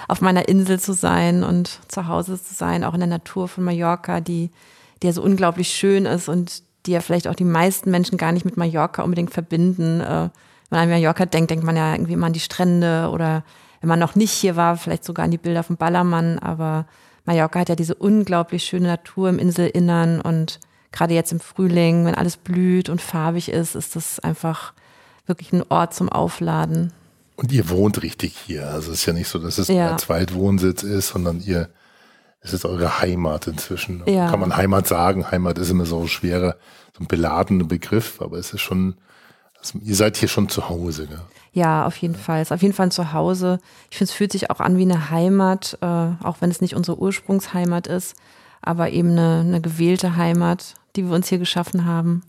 auf 0.07 0.21
meiner 0.21 0.47
Insel 0.47 0.79
zu 0.79 0.93
sein 0.93 1.43
und 1.43 1.79
zu 1.87 2.07
Hause 2.07 2.41
zu 2.41 2.53
sein, 2.53 2.83
auch 2.83 2.93
in 2.93 2.99
der 2.99 3.07
Natur 3.07 3.47
von 3.47 3.63
Mallorca, 3.63 4.19
die, 4.19 4.51
die 5.01 5.07
ja 5.07 5.13
so 5.13 5.23
unglaublich 5.23 5.69
schön 5.69 6.05
ist 6.05 6.27
und 6.27 6.63
die 6.85 6.91
ja 6.91 7.01
vielleicht 7.01 7.27
auch 7.27 7.35
die 7.35 7.45
meisten 7.45 7.89
Menschen 7.89 8.17
gar 8.17 8.31
nicht 8.31 8.45
mit 8.45 8.57
Mallorca 8.57 9.01
unbedingt 9.03 9.31
verbinden. 9.31 10.01
Äh, 10.01 10.29
wenn 10.69 10.79
man 10.79 10.79
an 10.79 10.89
Mallorca 10.89 11.25
denkt, 11.25 11.51
denkt 11.51 11.63
man 11.63 11.77
ja 11.77 11.93
irgendwie 11.93 12.13
immer 12.13 12.27
an 12.27 12.33
die 12.33 12.39
Strände 12.39 13.09
oder 13.11 13.43
wenn 13.81 13.89
man 13.89 13.99
noch 13.99 14.15
nicht 14.15 14.31
hier 14.31 14.55
war, 14.55 14.77
vielleicht 14.77 15.03
sogar 15.03 15.25
an 15.25 15.31
die 15.31 15.37
Bilder 15.37 15.63
von 15.63 15.75
Ballermann. 15.75 16.39
Aber 16.39 16.85
Mallorca 17.25 17.59
hat 17.59 17.69
ja 17.69 17.75
diese 17.75 17.95
unglaublich 17.95 18.63
schöne 18.63 18.87
Natur 18.87 19.29
im 19.29 19.39
Inselinnern 19.39 20.21
und 20.21 20.59
gerade 20.91 21.13
jetzt 21.13 21.31
im 21.31 21.39
Frühling, 21.39 22.05
wenn 22.05 22.15
alles 22.15 22.37
blüht 22.37 22.89
und 22.89 23.01
farbig 23.01 23.49
ist, 23.49 23.75
ist 23.75 23.95
das 23.95 24.19
einfach 24.19 24.73
wirklich 25.25 25.51
ein 25.53 25.63
Ort 25.69 25.93
zum 25.93 26.09
Aufladen. 26.09 26.93
Und 27.35 27.51
ihr 27.51 27.69
wohnt 27.69 28.03
richtig 28.03 28.35
hier. 28.37 28.69
Also 28.69 28.91
es 28.91 28.99
ist 28.99 29.05
ja 29.05 29.13
nicht 29.13 29.27
so, 29.27 29.39
dass 29.39 29.57
es 29.57 29.67
ja. 29.67 29.91
ein 29.91 29.97
Zweitwohnsitz 29.97 30.83
ist, 30.83 31.09
sondern 31.09 31.41
ihr 31.41 31.69
es 32.41 32.53
ist 32.53 32.65
eure 32.65 32.99
Heimat 32.99 33.47
inzwischen. 33.47 34.03
Ja. 34.07 34.29
Kann 34.29 34.39
man 34.39 34.57
Heimat 34.57 34.87
sagen? 34.87 35.29
Heimat 35.29 35.59
ist 35.59 35.69
immer 35.69 35.85
so 35.85 36.01
ein 36.01 36.07
schwerer, 36.07 36.55
so 36.97 37.03
ein 37.03 37.07
beladener 37.07 37.65
Begriff, 37.65 38.19
aber 38.19 38.37
es 38.37 38.51
ist 38.53 38.61
schon, 38.61 38.95
also 39.61 39.79
ihr 39.83 39.95
seid 39.95 40.17
hier 40.17 40.27
schon 40.27 40.49
zu 40.49 40.69
Hause. 40.69 41.07
Gell? 41.07 41.21
Ja, 41.53 41.85
auf 41.85 41.97
jeden 41.97 42.15
Fall. 42.15 42.41
Es 42.41 42.49
ist 42.49 42.51
auf 42.51 42.61
jeden 42.61 42.73
Fall 42.73 42.87
ein 42.87 42.91
Zuhause. 42.91 43.59
Ich 43.89 43.97
finde, 43.97 44.11
es 44.11 44.15
fühlt 44.15 44.31
sich 44.31 44.49
auch 44.49 44.59
an 44.59 44.77
wie 44.77 44.83
eine 44.83 45.09
Heimat, 45.09 45.77
äh, 45.81 45.85
auch 45.85 46.37
wenn 46.39 46.51
es 46.51 46.61
nicht 46.61 46.75
unsere 46.75 46.99
Ursprungsheimat 46.99 47.87
ist, 47.87 48.15
aber 48.61 48.89
eben 48.91 49.11
eine, 49.11 49.41
eine 49.41 49.61
gewählte 49.61 50.15
Heimat, 50.15 50.75
die 50.95 51.07
wir 51.07 51.15
uns 51.15 51.27
hier 51.27 51.39
geschaffen 51.39 51.85
haben. 51.85 52.23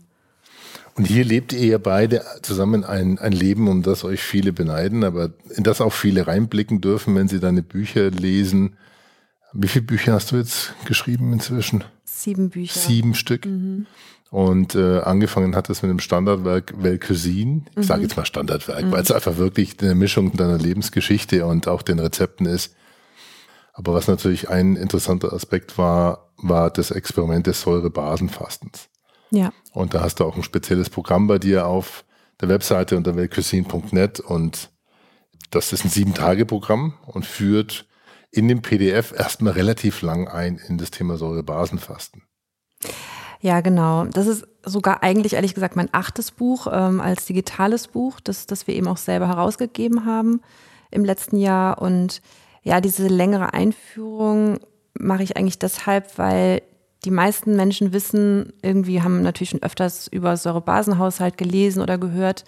Und 0.95 1.05
hier 1.05 1.25
lebt 1.25 1.53
ihr 1.53 1.65
ja 1.65 1.77
beide 1.79 2.23
zusammen 2.43 2.83
ein, 2.83 3.17
ein 3.17 3.31
Leben, 3.31 3.67
um 3.67 3.81
das 3.81 4.03
euch 4.03 4.21
viele 4.21 4.53
beneiden, 4.53 5.03
aber 5.03 5.31
in 5.49 5.63
das 5.63 5.81
auch 5.81 5.93
viele 5.93 6.27
reinblicken 6.27 6.81
dürfen, 6.81 7.15
wenn 7.15 7.27
sie 7.27 7.39
deine 7.39 7.63
Bücher 7.63 8.11
lesen 8.11 8.77
wie 9.53 9.67
viele 9.67 9.85
Bücher 9.85 10.13
hast 10.13 10.31
du 10.31 10.37
jetzt 10.37 10.73
geschrieben 10.85 11.31
inzwischen? 11.31 11.83
Sieben 12.05 12.49
Bücher. 12.49 12.79
Sieben 12.79 13.13
Stück. 13.13 13.45
Mhm. 13.45 13.85
Und 14.33 14.73
äh, 14.73 14.97
angefangen 15.01 15.55
hat 15.55 15.69
es 15.69 15.83
mit 15.83 15.91
dem 15.91 15.99
Standardwerk 15.99 16.73
Vel 16.81 16.97
Cuisine. 16.97 17.65
Ich 17.69 17.77
mhm. 17.77 17.83
sage 17.83 18.01
jetzt 18.01 18.17
mal 18.17 18.25
Standardwerk, 18.25 18.85
mhm. 18.85 18.91
weil 18.91 19.03
es 19.03 19.11
einfach 19.11 19.37
wirklich 19.37 19.79
eine 19.79 19.93
Mischung 19.93 20.33
deiner 20.33 20.57
Lebensgeschichte 20.57 21.45
und 21.45 21.67
auch 21.67 21.83
den 21.83 21.99
Rezepten 21.99 22.47
ist. 22.47 22.75
Aber 23.73 23.93
was 23.93 24.07
natürlich 24.07 24.49
ein 24.49 24.75
interessanter 24.75 25.33
Aspekt 25.33 25.77
war, 25.77 26.31
war 26.37 26.71
das 26.71 26.89
Experiment 26.89 27.45
des 27.45 27.61
Säurebasenfastens. 27.61 28.89
Ja. 29.29 29.53
Und 29.71 29.93
da 29.93 30.01
hast 30.01 30.19
du 30.19 30.23
auch 30.23 30.35
ein 30.35 30.41
spezielles 30.41 30.89
Programm 30.89 31.27
bei 31.27 31.37
dir 31.37 31.67
auf 31.67 32.03
der 32.41 32.49
Webseite 32.49 32.97
unter 32.97 33.15
velcuisine.net 33.15 34.19
und 34.19 34.71
das 35.51 35.73
ist 35.73 35.85
ein 35.85 35.89
Sieben-Tage-Programm 35.89 36.95
und 37.05 37.27
führt 37.27 37.85
in 38.31 38.47
dem 38.47 38.63
PDF 38.63 39.13
erstmal 39.15 39.53
relativ 39.53 40.01
lang 40.01 40.27
ein 40.27 40.57
in 40.57 40.79
das 40.79 40.89
Thema 40.89 41.17
Säurebasenfasten. 41.17 42.23
Ja, 43.43 43.59
genau. 43.59 44.05
Das 44.05 44.25
ist 44.25 44.47
sogar 44.63 45.03
eigentlich 45.03 45.33
ehrlich 45.33 45.53
gesagt 45.53 45.75
mein 45.75 45.89
achtes 45.91 46.31
Buch 46.31 46.65
ähm, 46.71 47.01
als 47.01 47.25
digitales 47.25 47.89
Buch, 47.89 48.21
das, 48.21 48.47
das 48.47 48.67
wir 48.67 48.73
eben 48.73 48.87
auch 48.87 48.95
selber 48.95 49.27
herausgegeben 49.27 50.05
haben 50.05 50.39
im 50.91 51.03
letzten 51.03 51.35
Jahr. 51.35 51.81
Und 51.81 52.21
ja, 52.63 52.79
diese 52.79 53.05
längere 53.09 53.53
Einführung 53.53 54.59
mache 54.97 55.23
ich 55.23 55.35
eigentlich 55.35 55.59
deshalb, 55.59 56.17
weil 56.17 56.61
die 57.03 57.11
meisten 57.11 57.57
Menschen 57.57 57.91
wissen, 57.91 58.53
irgendwie 58.61 59.01
haben 59.01 59.21
natürlich 59.21 59.49
schon 59.49 59.61
öfters 59.61 60.07
über 60.07 60.37
Säurebasenhaushalt 60.37 61.37
gelesen 61.37 61.81
oder 61.81 61.97
gehört, 61.97 62.45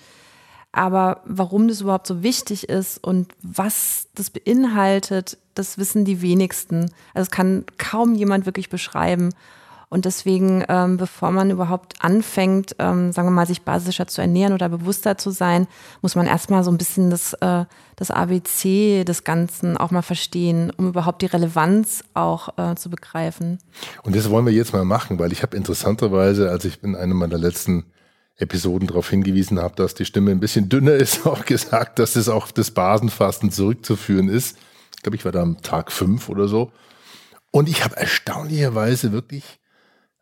aber 0.72 1.24
warum 1.26 1.68
das 1.68 1.82
überhaupt 1.82 2.08
so 2.08 2.24
wichtig 2.24 2.70
ist 2.70 3.04
und 3.04 3.34
was 3.42 4.08
das 4.16 4.30
beinhaltet, 4.30 5.38
das 5.56 5.78
wissen 5.78 6.06
die 6.06 6.22
wenigsten. 6.22 6.90
Also 7.14 7.24
es 7.24 7.32
kann 7.32 7.66
kaum 7.78 8.16
jemand 8.16 8.46
wirklich 8.46 8.70
beschreiben. 8.70 9.34
Und 9.96 10.04
deswegen, 10.04 10.62
ähm, 10.68 10.98
bevor 10.98 11.32
man 11.32 11.52
überhaupt 11.52 11.94
anfängt, 12.04 12.76
ähm, 12.80 13.14
sagen 13.14 13.30
wir 13.30 13.32
mal, 13.32 13.48
sich 13.48 13.62
basischer 13.62 14.08
zu 14.08 14.20
ernähren 14.20 14.52
oder 14.52 14.68
bewusster 14.68 15.18
zu 15.18 15.32
sein, 15.32 15.68
muss 16.02 16.16
man 16.16 16.28
erstmal 16.28 16.66
so 16.66 16.70
ein 16.70 16.78
bisschen 16.78 17.10
das, 17.10 17.32
äh, 17.36 17.64
das 17.96 18.12
ABC 18.12 19.06
des 19.06 19.24
Ganzen 19.24 19.78
auch 19.78 19.92
mal 19.92 20.02
verstehen, 20.02 20.70
um 20.76 20.90
überhaupt 20.90 21.22
die 21.22 21.28
Relevanz 21.28 22.04
auch 22.14 22.58
äh, 22.58 22.76
zu 22.76 22.90
begreifen. 22.90 23.60
Und 24.04 24.18
das 24.18 24.30
wollen 24.30 24.46
wir 24.46 24.52
jetzt 24.52 24.74
mal 24.74 24.84
machen, 24.84 25.18
weil 25.18 25.32
ich 25.32 25.44
habe 25.44 25.56
interessanterweise, 25.56 26.50
als 26.50 26.66
ich 26.66 26.84
in 26.84 26.98
einem 26.98 27.16
meiner 27.16 27.38
letzten 27.38 27.86
Episoden 28.36 28.90
darauf 28.90 29.10
hingewiesen 29.10 29.60
habe, 29.60 29.76
dass 29.78 29.96
die 29.96 30.04
Stimme 30.04 30.32
ein 30.32 30.42
bisschen 30.42 30.68
dünner 30.68 30.96
ist, 30.96 31.26
auch 31.26 31.46
gesagt, 31.46 32.00
dass 32.00 32.18
es 32.18 32.28
auch 32.28 32.52
das 32.52 32.70
Basenfasten 32.72 33.50
zurückzuführen 33.50 34.28
ist. 34.28 34.58
Ich 34.98 35.04
glaube, 35.04 35.16
ich 35.16 35.24
war 35.24 35.32
da 35.32 35.42
am 35.42 35.62
Tag 35.62 35.90
fünf 35.90 36.28
oder 36.28 36.50
so. 36.50 36.74
Und 37.52 37.70
ich 37.70 37.86
habe 37.86 37.96
erstaunlicherweise 37.96 39.14
wirklich 39.14 39.62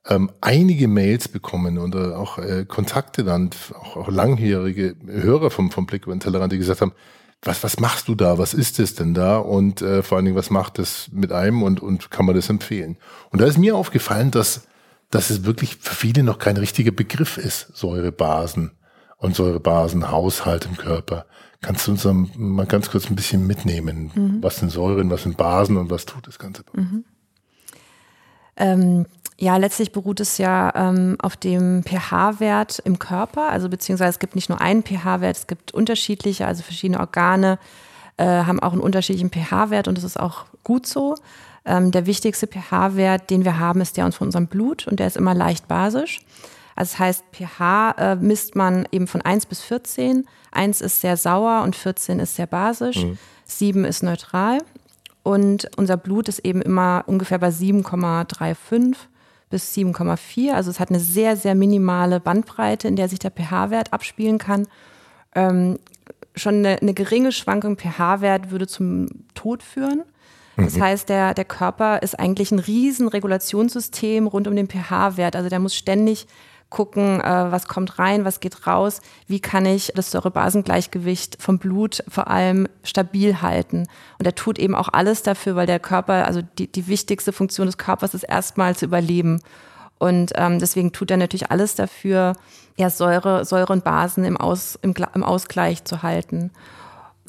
ähm, 0.08 0.32
einige 0.42 0.88
Mails 0.88 1.28
bekommen 1.28 1.78
und 1.78 1.96
äh, 1.96 2.14
auch 2.14 2.38
äh, 2.38 2.66
Kontakte 2.66 3.24
dann, 3.24 3.50
auch, 3.74 3.98
auch 3.98 4.10
langjährige 4.10 4.96
Hörer 5.06 5.50
vom, 5.50 5.72
vom 5.72 5.86
Blick 5.86 6.04
über 6.04 6.16
den 6.16 6.20
Tellerrand, 6.20 6.52
die 6.52 6.58
gesagt 6.58 6.82
haben, 6.82 6.94
was, 7.42 7.64
was 7.64 7.80
machst 7.80 8.08
du 8.08 8.16
da? 8.16 8.38
Was 8.38 8.54
ist 8.54 8.80
es 8.80 8.96
denn 8.96 9.14
da? 9.14 9.38
Und 9.38 9.82
äh, 9.82 10.04
vor 10.04 10.18
allen 10.18 10.26
Dingen, 10.26 10.38
was 10.38 10.50
macht 10.50 10.80
das 10.80 11.10
mit 11.12 11.32
einem 11.32 11.62
und, 11.64 11.82
und 11.82 12.10
kann 12.10 12.26
man 12.26 12.36
das 12.36 12.50
empfehlen? 12.50 12.98
Und 13.32 13.42
da 13.42 13.46
ist 13.46 13.58
mir 13.58 13.76
aufgefallen, 13.76 14.32
dass 14.32 14.68
dass 15.14 15.30
es 15.30 15.46
wirklich 15.46 15.76
für 15.76 15.94
viele 15.94 16.24
noch 16.24 16.40
kein 16.40 16.58
richtiger 16.58 16.92
Begriff 16.92 17.38
ist, 17.38 17.76
Säurebasen 17.76 18.72
und 19.18 19.36
Säurebasenhaushalt 19.36 20.66
im 20.66 20.76
Körper. 20.76 21.28
Kannst 21.62 21.88
du 21.88 21.92
uns 21.92 22.08
mal 22.36 22.66
ganz 22.66 22.90
kurz 22.90 23.10
ein 23.10 23.16
bisschen 23.16 23.46
mitnehmen? 23.46 24.12
Mhm. 24.16 24.38
Was 24.42 24.58
sind 24.58 24.72
Säuren, 24.72 25.12
was 25.12 25.24
sind 25.24 25.38
Basen 25.38 25.78
und 25.78 25.92
was 25.92 26.06
tut 26.06 26.28
das 26.28 26.40
Ganze? 26.40 26.64
Mhm. 26.74 27.06
Ähm, 28.58 29.06
ja, 29.38 29.58
letztlich 29.58 29.92
beruht 29.92 30.20
es 30.20 30.38
ja 30.38 30.72
ähm, 30.76 31.18
auf 31.22 31.36
dem 31.36 31.84
pH-Wert 31.84 32.80
im 32.86 33.00
Körper, 33.00 33.50
also 33.50 33.70
beziehungsweise 33.70 34.12
es 34.12 34.20
gibt 34.20 34.36
nicht 34.36 34.50
nur 34.50 34.62
einen 34.62 34.84
pH-Wert, 34.84 35.38
es 35.38 35.48
gibt 35.48 35.74
unterschiedliche, 35.74 36.46
also 36.46 36.64
verschiedene 36.64 37.00
Organe 37.00 37.58
äh, 38.18 38.26
haben 38.26 38.60
auch 38.60 38.74
einen 38.74 38.82
unterschiedlichen 38.82 39.32
pH-Wert 39.32 39.88
und 39.88 39.98
das 39.98 40.04
ist 40.04 40.20
auch 40.20 40.46
gut 40.64 40.86
so. 40.86 41.16
Ähm, 41.66 41.92
der 41.92 42.06
wichtigste 42.06 42.48
pH-Wert, 42.48 43.30
den 43.30 43.46
wir 43.46 43.58
haben, 43.60 43.82
ist 43.82 43.98
der 43.98 44.12
von 44.12 44.28
unserem 44.28 44.48
Blut 44.48 44.88
und 44.88 45.00
der 45.00 45.08
ist 45.08 45.18
immer 45.18 45.34
leicht 45.34 45.68
basisch. 45.68 46.22
Also 46.76 46.92
das 46.92 47.00
heißt, 47.00 47.24
pH 47.32 47.92
äh, 47.98 48.16
misst 48.16 48.56
man 48.56 48.88
eben 48.92 49.08
von 49.08 49.22
1 49.22 49.46
bis 49.46 49.62
14. 49.62 50.28
1 50.52 50.82
ist 50.82 51.02
sehr 51.02 51.18
sauer 51.18 51.62
und 51.64 51.76
14 51.76 52.20
ist 52.20 52.36
sehr 52.36 52.48
basisch. 52.48 53.04
Mhm. 53.04 53.18
7 53.46 53.86
ist 53.86 54.04
neutral. 54.04 54.60
Und 55.22 55.70
unser 55.78 55.96
Blut 55.96 56.28
ist 56.28 56.40
eben 56.40 56.62
immer 56.62 57.04
ungefähr 57.08 57.40
bei 57.40 57.50
7,35 57.50 58.96
bis 59.54 59.72
7,4. 59.76 60.52
Also 60.54 60.72
es 60.72 60.80
hat 60.80 60.90
eine 60.90 61.00
sehr, 61.00 61.38
sehr 61.38 61.54
minimale 61.54 62.20
Bandbreite, 62.20 62.88
in 62.88 62.96
der 62.96 63.08
sich 63.08 63.20
der 63.20 63.30
pH-Wert 63.30 63.94
abspielen 63.94 64.40
kann. 64.40 64.68
Ähm, 65.36 65.78
schon 66.36 66.56
eine, 66.56 66.80
eine 66.82 66.96
geringe 66.96 67.32
Schwankung 67.32 67.78
pH-Wert 67.78 68.50
würde 68.50 68.66
zum 68.66 69.08
Tod 69.36 69.62
führen. 69.62 70.02
Das 70.58 70.76
mhm. 70.76 70.82
heißt, 70.82 71.08
der, 71.08 71.36
der 71.36 71.46
Körper 71.46 72.02
ist 72.02 72.20
eigentlich 72.20 72.52
ein 72.52 72.58
riesen 72.58 73.08
Regulationssystem 73.08 74.26
rund 74.26 74.48
um 74.48 74.56
den 74.56 74.68
pH-Wert. 74.68 75.36
Also 75.36 75.50
der 75.50 75.60
muss 75.60 75.76
ständig 75.76 76.26
gucken, 76.74 77.22
äh, 77.22 77.52
was 77.52 77.68
kommt 77.68 78.00
rein, 78.00 78.26
was 78.26 78.40
geht 78.40 78.66
raus, 78.66 79.02
wie 79.28 79.40
kann 79.40 79.66
ich 79.66 79.94
das 79.96 80.10
Säurebasengleichgewicht 80.10 81.38
vom 81.40 81.60
Blut 81.60 82.04
vor 82.10 82.28
allem 82.28 82.68
stabil 82.84 83.42
halten. 83.42 83.88
Und 84.18 84.26
er 84.26 84.34
tut 84.34 84.58
eben 84.58 84.74
auch 84.74 84.90
alles 84.92 85.22
dafür, 85.22 85.56
weil 85.56 85.68
der 85.68 85.80
Körper, 85.80 86.26
also 86.26 86.42
die, 86.58 86.68
die 86.68 86.88
wichtigste 86.88 87.32
Funktion 87.32 87.68
des 87.68 87.78
Körpers 87.78 88.16
ist 88.16 88.24
erstmal 88.24 88.76
zu 88.76 88.86
überleben. 88.86 89.40
Und 90.00 90.34
ähm, 90.36 90.58
deswegen 90.58 90.92
tut 90.92 91.12
er 91.12 91.18
natürlich 91.18 91.52
alles 91.52 91.76
dafür, 91.76 92.34
ja, 92.76 92.90
Säure, 92.90 93.46
Säure 93.46 93.72
und 93.72 93.84
Basen 93.84 94.26
im, 94.26 94.36
Aus, 94.36 94.78
im, 94.82 94.96
im 95.14 95.24
Ausgleich 95.24 95.86
zu 95.86 96.02
halten. 96.02 96.50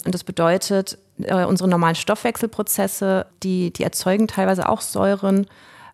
Und 0.07 0.15
das 0.15 0.25
bedeutet, 0.25 0.97
äh, 1.23 1.45
unsere 1.45 1.69
normalen 1.69 1.97
Stoffwechselprozesse, 1.97 3.27
die, 3.43 3.73
die 3.75 3.85
erzeugen 3.85 4.27
teilweise 4.27 4.71
auch 4.71 4.81
Säuren. 4.81 5.47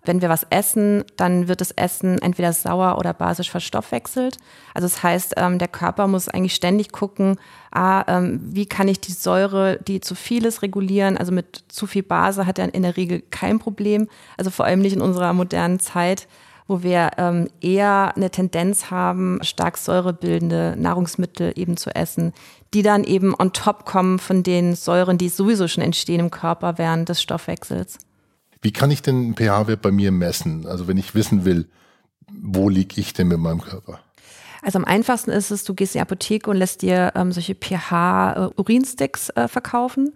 Wenn 0.04 0.22
wir 0.22 0.28
was 0.28 0.46
essen, 0.48 1.04
dann 1.16 1.48
wird 1.48 1.60
das 1.60 1.72
Essen 1.72 2.20
entweder 2.20 2.52
sauer 2.52 2.96
oder 2.98 3.12
basisch 3.12 3.50
verstoffwechselt. 3.50 4.38
Also 4.72 4.86
das 4.86 5.02
heißt, 5.02 5.34
ähm, 5.36 5.58
der 5.58 5.68
Körper 5.68 6.06
muss 6.06 6.28
eigentlich 6.28 6.54
ständig 6.54 6.90
gucken, 6.90 7.36
ah, 7.70 8.04
ähm, 8.06 8.40
wie 8.42 8.66
kann 8.66 8.88
ich 8.88 9.00
die 9.00 9.12
Säure, 9.12 9.78
die 9.86 10.00
zu 10.00 10.14
viel 10.14 10.46
ist, 10.46 10.62
regulieren. 10.62 11.18
Also 11.18 11.32
mit 11.32 11.64
zu 11.68 11.86
viel 11.86 12.02
Base 12.02 12.46
hat 12.46 12.58
er 12.58 12.72
in 12.74 12.82
der 12.82 12.96
Regel 12.96 13.22
kein 13.30 13.58
Problem. 13.58 14.08
Also 14.36 14.50
vor 14.50 14.64
allem 14.64 14.80
nicht 14.80 14.94
in 14.94 15.02
unserer 15.02 15.32
modernen 15.32 15.80
Zeit 15.80 16.26
wo 16.70 16.84
wir 16.84 17.10
ähm, 17.18 17.48
eher 17.60 18.12
eine 18.14 18.30
Tendenz 18.30 18.92
haben, 18.92 19.40
stark 19.42 19.76
säurebildende 19.76 20.76
Nahrungsmittel 20.78 21.52
eben 21.56 21.76
zu 21.76 21.92
essen, 21.92 22.32
die 22.72 22.82
dann 22.82 23.02
eben 23.02 23.34
on 23.36 23.52
top 23.52 23.84
kommen 23.84 24.20
von 24.20 24.44
den 24.44 24.76
Säuren, 24.76 25.18
die 25.18 25.30
sowieso 25.30 25.66
schon 25.66 25.82
entstehen 25.82 26.20
im 26.20 26.30
Körper 26.30 26.78
während 26.78 27.08
des 27.08 27.20
Stoffwechsels. 27.20 27.98
Wie 28.62 28.72
kann 28.72 28.90
ich 28.90 29.02
denn 29.02 29.34
pH-Wert 29.34 29.82
bei 29.82 29.90
mir 29.90 30.12
messen? 30.12 30.66
Also 30.66 30.86
wenn 30.88 30.96
ich 30.96 31.14
wissen 31.14 31.44
will, 31.44 31.68
wo 32.30 32.68
liege 32.68 33.00
ich 33.00 33.12
denn 33.12 33.28
mit 33.28 33.38
meinem 33.38 33.60
Körper? 33.60 34.00
Also 34.62 34.78
am 34.78 34.84
einfachsten 34.84 35.30
ist 35.30 35.50
es, 35.50 35.64
du 35.64 35.74
gehst 35.74 35.94
in 35.94 35.98
die 35.98 36.02
Apotheke 36.02 36.50
und 36.50 36.56
lässt 36.56 36.82
dir 36.82 37.12
ähm, 37.14 37.32
solche 37.32 37.54
pH-Urinsticks 37.54 39.30
äh, 39.30 39.48
verkaufen. 39.48 40.14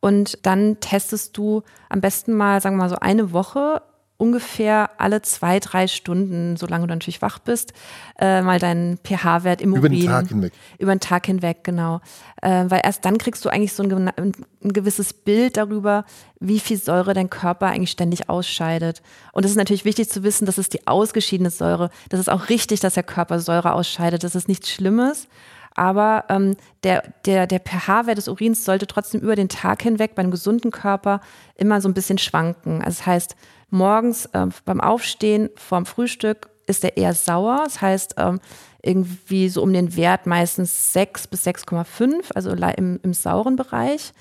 Und 0.00 0.38
dann 0.46 0.80
testest 0.80 1.36
du 1.36 1.62
am 1.88 2.00
besten 2.00 2.32
mal, 2.32 2.60
sagen 2.60 2.76
wir 2.76 2.84
mal 2.84 2.88
so 2.88 2.96
eine 2.96 3.32
Woche 3.32 3.82
ungefähr 4.22 4.90
alle 4.98 5.20
zwei, 5.22 5.58
drei 5.58 5.88
Stunden, 5.88 6.56
solange 6.56 6.86
du 6.86 6.94
natürlich 6.94 7.22
wach 7.22 7.40
bist, 7.40 7.72
äh, 8.20 8.40
mal 8.40 8.60
deinen 8.60 8.98
pH-Wert 8.98 9.60
im 9.60 9.72
Urin. 9.72 9.80
Über 9.80 9.88
den 9.88 10.06
Tag 10.06 10.28
hinweg. 10.28 10.52
Über 10.78 10.94
den 10.94 11.00
Tag 11.00 11.26
hinweg, 11.26 11.64
genau. 11.64 12.00
Äh, 12.40 12.66
weil 12.68 12.82
erst 12.84 13.04
dann 13.04 13.18
kriegst 13.18 13.44
du 13.44 13.48
eigentlich 13.48 13.72
so 13.72 13.82
ein, 13.82 14.12
ein, 14.16 14.32
gewisses 14.62 15.12
Bild 15.12 15.56
darüber, 15.56 16.04
wie 16.38 16.60
viel 16.60 16.76
Säure 16.76 17.14
dein 17.14 17.30
Körper 17.30 17.66
eigentlich 17.66 17.90
ständig 17.90 18.28
ausscheidet. 18.28 19.02
Und 19.32 19.44
es 19.44 19.50
ist 19.50 19.56
natürlich 19.56 19.84
wichtig 19.84 20.08
zu 20.08 20.22
wissen, 20.22 20.46
das 20.46 20.56
ist 20.56 20.72
die 20.72 20.86
ausgeschiedene 20.86 21.50
Säure. 21.50 21.90
Das 22.08 22.20
ist 22.20 22.28
auch 22.28 22.48
richtig, 22.48 22.78
dass 22.78 22.94
der 22.94 23.02
Körper 23.02 23.40
Säure 23.40 23.72
ausscheidet. 23.72 24.22
Das 24.22 24.36
ist 24.36 24.46
nichts 24.46 24.70
Schlimmes. 24.70 25.26
Aber 25.74 26.24
ähm, 26.28 26.56
der, 26.84 27.02
der, 27.24 27.46
der 27.46 27.60
pH-Wert 27.60 28.18
des 28.18 28.28
Urins 28.28 28.64
sollte 28.64 28.86
trotzdem 28.86 29.20
über 29.20 29.36
den 29.36 29.48
Tag 29.48 29.82
hinweg 29.82 30.14
bei 30.14 30.20
einem 30.20 30.30
gesunden 30.30 30.70
Körper 30.70 31.20
immer 31.54 31.80
so 31.80 31.88
ein 31.88 31.94
bisschen 31.94 32.18
schwanken. 32.18 32.82
Also 32.82 32.98
das 32.98 33.06
heißt, 33.06 33.36
morgens 33.70 34.26
äh, 34.26 34.46
beim 34.64 34.80
Aufstehen 34.80 35.50
vorm 35.56 35.86
Frühstück 35.86 36.50
ist 36.66 36.84
er 36.84 36.96
eher 36.96 37.14
sauer. 37.14 37.62
Das 37.64 37.80
heißt, 37.80 38.14
ähm, 38.18 38.40
irgendwie 38.82 39.48
so 39.48 39.62
um 39.62 39.72
den 39.72 39.96
Wert 39.96 40.26
meistens 40.26 40.92
6 40.92 41.28
bis 41.28 41.46
6,5, 41.46 42.32
also 42.34 42.50
im, 42.50 43.00
im 43.02 43.14
sauren 43.14 43.56
Bereich. 43.56 44.12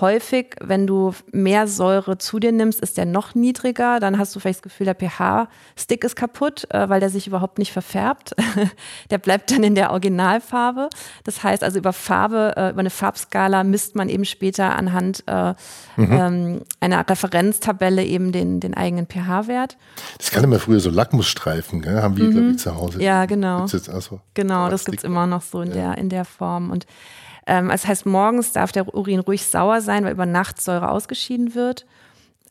Häufig, 0.00 0.56
wenn 0.58 0.86
du 0.86 1.12
mehr 1.32 1.68
Säure 1.68 2.16
zu 2.16 2.38
dir 2.38 2.50
nimmst, 2.50 2.80
ist 2.80 2.96
der 2.96 3.04
noch 3.04 3.34
niedriger. 3.34 4.00
Dann 4.00 4.18
hast 4.18 4.34
du 4.34 4.40
vielleicht 4.40 4.60
das 4.60 4.62
Gefühl, 4.62 4.86
der 4.86 4.94
pH-Stick 4.94 6.02
ist 6.04 6.16
kaputt, 6.16 6.66
äh, 6.70 6.88
weil 6.88 6.98
der 6.98 7.10
sich 7.10 7.26
überhaupt 7.26 7.58
nicht 7.58 7.72
verfärbt. 7.72 8.34
der 9.10 9.18
bleibt 9.18 9.50
dann 9.50 9.62
in 9.62 9.74
der 9.74 9.90
Originalfarbe. 9.90 10.88
Das 11.24 11.42
heißt 11.42 11.62
also 11.62 11.78
über 11.78 11.92
Farbe, 11.92 12.54
äh, 12.56 12.70
über 12.70 12.80
eine 12.80 12.88
Farbskala 12.88 13.64
misst 13.64 13.94
man 13.94 14.08
eben 14.08 14.24
später 14.24 14.76
anhand 14.76 15.24
äh, 15.26 15.52
mhm. 15.96 16.08
ähm, 16.10 16.60
einer 16.80 17.06
Referenztabelle 17.06 18.02
eben 18.02 18.32
den, 18.32 18.60
den 18.60 18.72
eigenen 18.72 19.06
pH-Wert. 19.06 19.76
Das 20.16 20.30
kann 20.30 20.42
immer 20.42 20.58
früher 20.58 20.80
so 20.80 20.88
Lackmusstreifen, 20.88 21.82
gell? 21.82 22.00
haben 22.00 22.16
wir, 22.16 22.24
mhm. 22.24 22.30
glaube 22.30 22.50
ich, 22.52 22.58
zu 22.60 22.74
Hause. 22.74 23.02
Ja, 23.02 23.26
genau. 23.26 23.60
Also 23.64 24.20
genau, 24.32 24.70
das 24.70 24.86
gibt 24.86 24.98
es 24.98 25.04
immer 25.04 25.26
noch 25.26 25.42
so 25.42 25.60
in, 25.60 25.68
ja. 25.68 25.74
der, 25.74 25.98
in 25.98 26.08
der 26.08 26.24
Form. 26.24 26.70
Und 26.70 26.86
ähm, 27.46 27.68
das 27.68 27.86
heißt, 27.86 28.06
morgens 28.06 28.52
darf 28.52 28.72
der 28.72 28.94
Urin 28.94 29.20
ruhig 29.20 29.46
sauer 29.46 29.80
sein, 29.80 30.04
weil 30.04 30.12
über 30.12 30.26
Nacht 30.26 30.60
Säure 30.60 30.90
ausgeschieden 30.90 31.54
wird. 31.54 31.86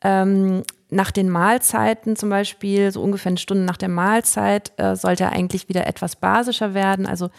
Ähm, 0.03 0.63
nach 0.89 1.11
den 1.11 1.29
Mahlzeiten 1.29 2.15
zum 2.15 2.29
Beispiel, 2.29 2.91
so 2.91 3.01
ungefähr 3.01 3.29
eine 3.29 3.37
Stunde 3.37 3.63
nach 3.63 3.77
der 3.77 3.89
Mahlzeit, 3.89 4.73
äh, 4.77 4.95
sollte 4.95 5.23
er 5.25 5.31
eigentlich 5.31 5.69
wieder 5.69 5.87
etwas 5.87 6.15
basischer 6.15 6.73
werden. 6.73 7.05
Also 7.05 7.29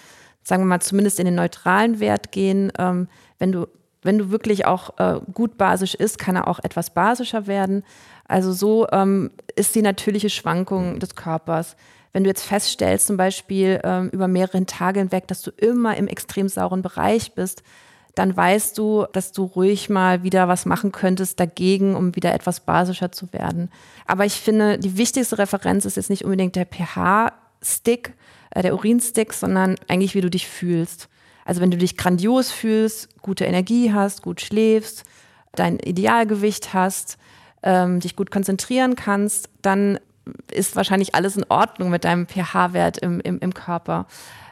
sagen 0.42 0.62
wir 0.62 0.66
mal 0.66 0.80
zumindest 0.80 1.18
in 1.18 1.26
den 1.26 1.34
neutralen 1.34 2.00
Wert 2.00 2.32
gehen. 2.32 2.72
Ähm, 2.78 3.08
wenn 3.38 3.52
du 3.52 3.66
wenn 4.04 4.18
du 4.18 4.30
wirklich 4.30 4.66
auch 4.66 4.98
äh, 4.98 5.20
gut 5.32 5.56
basisch 5.56 5.94
isst, 5.94 6.18
kann 6.18 6.34
er 6.34 6.48
auch 6.48 6.58
etwas 6.58 6.92
basischer 6.92 7.46
werden. 7.46 7.84
Also 8.26 8.52
so 8.52 8.88
ähm, 8.90 9.30
ist 9.54 9.74
die 9.74 9.82
natürliche 9.82 10.28
Schwankung 10.28 10.98
des 10.98 11.14
Körpers. 11.14 11.76
Wenn 12.12 12.24
du 12.24 12.30
jetzt 12.30 12.44
feststellst, 12.44 13.06
zum 13.06 13.16
Beispiel 13.16 13.80
ähm, 13.84 14.10
über 14.10 14.28
mehrere 14.28 14.64
Tage 14.66 15.00
hinweg, 15.00 15.28
dass 15.28 15.42
du 15.42 15.50
immer 15.50 15.96
im 15.96 16.08
extrem 16.08 16.48
sauren 16.48 16.82
Bereich 16.82 17.34
bist, 17.34 17.62
dann 18.14 18.36
weißt 18.36 18.76
du, 18.76 19.06
dass 19.12 19.32
du 19.32 19.44
ruhig 19.44 19.88
mal 19.88 20.22
wieder 20.22 20.46
was 20.46 20.66
machen 20.66 20.92
könntest 20.92 21.40
dagegen, 21.40 21.96
um 21.96 22.14
wieder 22.14 22.34
etwas 22.34 22.60
basischer 22.60 23.10
zu 23.10 23.32
werden. 23.32 23.70
Aber 24.06 24.26
ich 24.26 24.34
finde, 24.34 24.78
die 24.78 24.98
wichtigste 24.98 25.38
Referenz 25.38 25.86
ist 25.86 25.96
jetzt 25.96 26.10
nicht 26.10 26.24
unbedingt 26.24 26.56
der 26.56 26.66
pH-Stick, 26.66 28.12
äh, 28.50 28.62
der 28.62 28.74
Urinstick, 28.74 29.32
sondern 29.32 29.76
eigentlich, 29.88 30.14
wie 30.14 30.20
du 30.20 30.30
dich 30.30 30.46
fühlst. 30.46 31.08
Also 31.44 31.60
wenn 31.60 31.70
du 31.70 31.78
dich 31.78 31.96
grandios 31.96 32.52
fühlst, 32.52 33.08
gute 33.22 33.46
Energie 33.46 33.92
hast, 33.92 34.22
gut 34.22 34.40
schläfst, 34.40 35.04
dein 35.54 35.78
Idealgewicht 35.78 36.74
hast, 36.74 37.16
ähm, 37.62 38.00
dich 38.00 38.14
gut 38.16 38.30
konzentrieren 38.30 38.94
kannst, 38.94 39.48
dann 39.62 39.98
ist 40.50 40.76
wahrscheinlich 40.76 41.14
alles 41.14 41.36
in 41.36 41.44
Ordnung 41.48 41.90
mit 41.90 42.04
deinem 42.04 42.26
pH-Wert 42.26 42.98
im, 42.98 43.20
im, 43.20 43.38
im 43.38 43.54
Körper. 43.54 44.06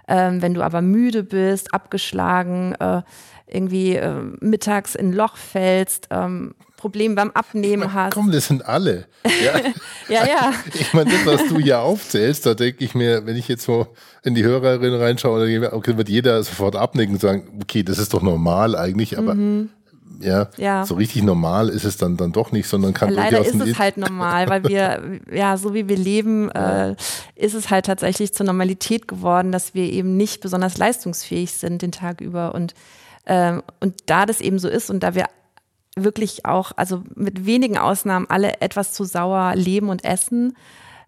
Ähm, 0.08 0.42
wenn 0.42 0.54
du 0.54 0.62
aber 0.62 0.82
müde 0.82 1.22
bist, 1.22 1.72
abgeschlagen, 1.72 2.74
äh, 2.80 3.02
irgendwie 3.46 3.96
äh, 3.96 4.22
mittags 4.40 4.94
in 4.94 5.10
ein 5.10 5.12
Loch 5.12 5.36
fällst, 5.36 6.08
ähm, 6.10 6.54
Probleme 6.76 7.14
beim 7.14 7.30
Abnehmen 7.32 7.80
meine, 7.80 7.92
hast. 7.92 8.14
Komm, 8.14 8.32
das 8.32 8.46
sind 8.46 8.64
alle. 8.64 9.06
Ja, 9.24 9.60
ja, 10.08 10.26
ja. 10.26 10.54
Ich 10.72 10.94
meine, 10.94 11.10
das, 11.10 11.26
was 11.26 11.48
du 11.48 11.58
hier 11.58 11.80
aufzählst, 11.80 12.46
da 12.46 12.54
denke 12.54 12.82
ich 12.84 12.94
mir, 12.94 13.26
wenn 13.26 13.36
ich 13.36 13.48
jetzt 13.48 13.64
so 13.64 13.88
in 14.24 14.34
die 14.34 14.44
Hörerin 14.44 14.94
reinschaue, 14.94 15.46
dann 15.46 15.72
okay, 15.72 15.96
wird 15.96 16.08
jeder 16.08 16.42
sofort 16.42 16.76
abnicken 16.76 17.16
und 17.16 17.20
sagen, 17.20 17.60
okay, 17.62 17.82
das 17.82 17.98
ist 17.98 18.14
doch 18.14 18.22
normal 18.22 18.76
eigentlich, 18.76 19.18
aber 19.18 19.34
mhm 19.34 19.70
ja, 20.20 20.48
ja, 20.56 20.84
so 20.84 20.94
richtig 20.94 21.22
normal 21.22 21.68
ist 21.68 21.84
es 21.84 21.96
dann, 21.96 22.16
dann 22.16 22.32
doch 22.32 22.52
nicht, 22.52 22.68
sondern 22.68 22.92
kann 22.92 23.08
ja, 23.10 23.16
Leider 23.16 23.44
ist 23.44 23.54
es 23.54 23.78
halt 23.78 23.96
normal, 23.96 24.48
weil 24.48 24.64
wir, 24.64 25.20
ja, 25.32 25.56
so 25.56 25.74
wie 25.74 25.88
wir 25.88 25.96
leben, 25.96 26.50
äh, 26.50 26.94
ist 27.34 27.54
es 27.54 27.70
halt 27.70 27.86
tatsächlich 27.86 28.34
zur 28.34 28.46
Normalität 28.46 29.08
geworden, 29.08 29.50
dass 29.50 29.74
wir 29.74 29.90
eben 29.90 30.16
nicht 30.16 30.40
besonders 30.40 30.76
leistungsfähig 30.78 31.52
sind 31.52 31.82
den 31.82 31.92
Tag 31.92 32.20
über. 32.20 32.54
Und, 32.54 32.74
ähm, 33.26 33.62
und 33.80 33.94
da 34.06 34.26
das 34.26 34.40
eben 34.40 34.58
so 34.58 34.68
ist 34.68 34.90
und 34.90 35.02
da 35.02 35.14
wir 35.14 35.26
wirklich 35.96 36.44
auch, 36.44 36.72
also 36.76 37.02
mit 37.14 37.46
wenigen 37.46 37.78
Ausnahmen 37.78 38.26
alle 38.28 38.60
etwas 38.60 38.92
zu 38.92 39.04
sauer 39.04 39.54
leben 39.56 39.88
und 39.88 40.04
essen, 40.04 40.56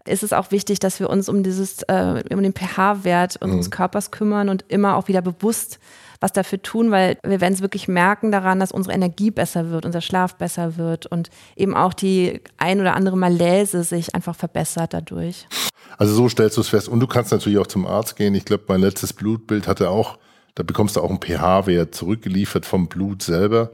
ist 0.04 0.22
es 0.22 0.32
auch 0.32 0.50
wichtig, 0.50 0.80
dass 0.80 1.00
wir 1.00 1.08
uns 1.10 1.28
um 1.28 1.42
dieses, 1.42 1.82
äh, 1.84 2.22
um 2.30 2.42
den 2.42 2.54
pH-Wert 2.54 3.36
unseres 3.40 3.70
Körpers 3.70 4.10
kümmern 4.10 4.48
und 4.48 4.64
immer 4.68 4.96
auch 4.96 5.08
wieder 5.08 5.22
bewusst 5.22 5.78
was 6.22 6.32
dafür 6.32 6.62
tun, 6.62 6.90
weil 6.90 7.18
wir 7.24 7.40
werden 7.40 7.54
es 7.54 7.60
wirklich 7.60 7.88
merken 7.88 8.30
daran, 8.30 8.60
dass 8.60 8.72
unsere 8.72 8.94
Energie 8.94 9.30
besser 9.30 9.70
wird, 9.70 9.84
unser 9.84 10.00
Schlaf 10.00 10.36
besser 10.36 10.76
wird 10.76 11.06
und 11.06 11.30
eben 11.56 11.74
auch 11.74 11.92
die 11.92 12.40
ein 12.56 12.80
oder 12.80 12.94
andere 12.94 13.16
Malaise 13.16 13.82
sich 13.82 14.14
einfach 14.14 14.36
verbessert 14.36 14.94
dadurch. 14.94 15.46
Also 15.98 16.14
so 16.14 16.28
stellst 16.28 16.56
du 16.56 16.60
es 16.60 16.68
fest. 16.68 16.88
Und 16.88 17.00
du 17.00 17.06
kannst 17.06 17.32
natürlich 17.32 17.58
auch 17.58 17.66
zum 17.66 17.86
Arzt 17.86 18.16
gehen. 18.16 18.34
Ich 18.34 18.44
glaube, 18.44 18.64
mein 18.68 18.80
letztes 18.80 19.12
Blutbild 19.12 19.66
hatte 19.66 19.90
auch, 19.90 20.18
da 20.54 20.62
bekommst 20.62 20.96
du 20.96 21.00
auch 21.00 21.10
einen 21.10 21.20
pH-Wert 21.20 21.94
zurückgeliefert 21.94 22.66
vom 22.66 22.88
Blut 22.88 23.22
selber. 23.22 23.72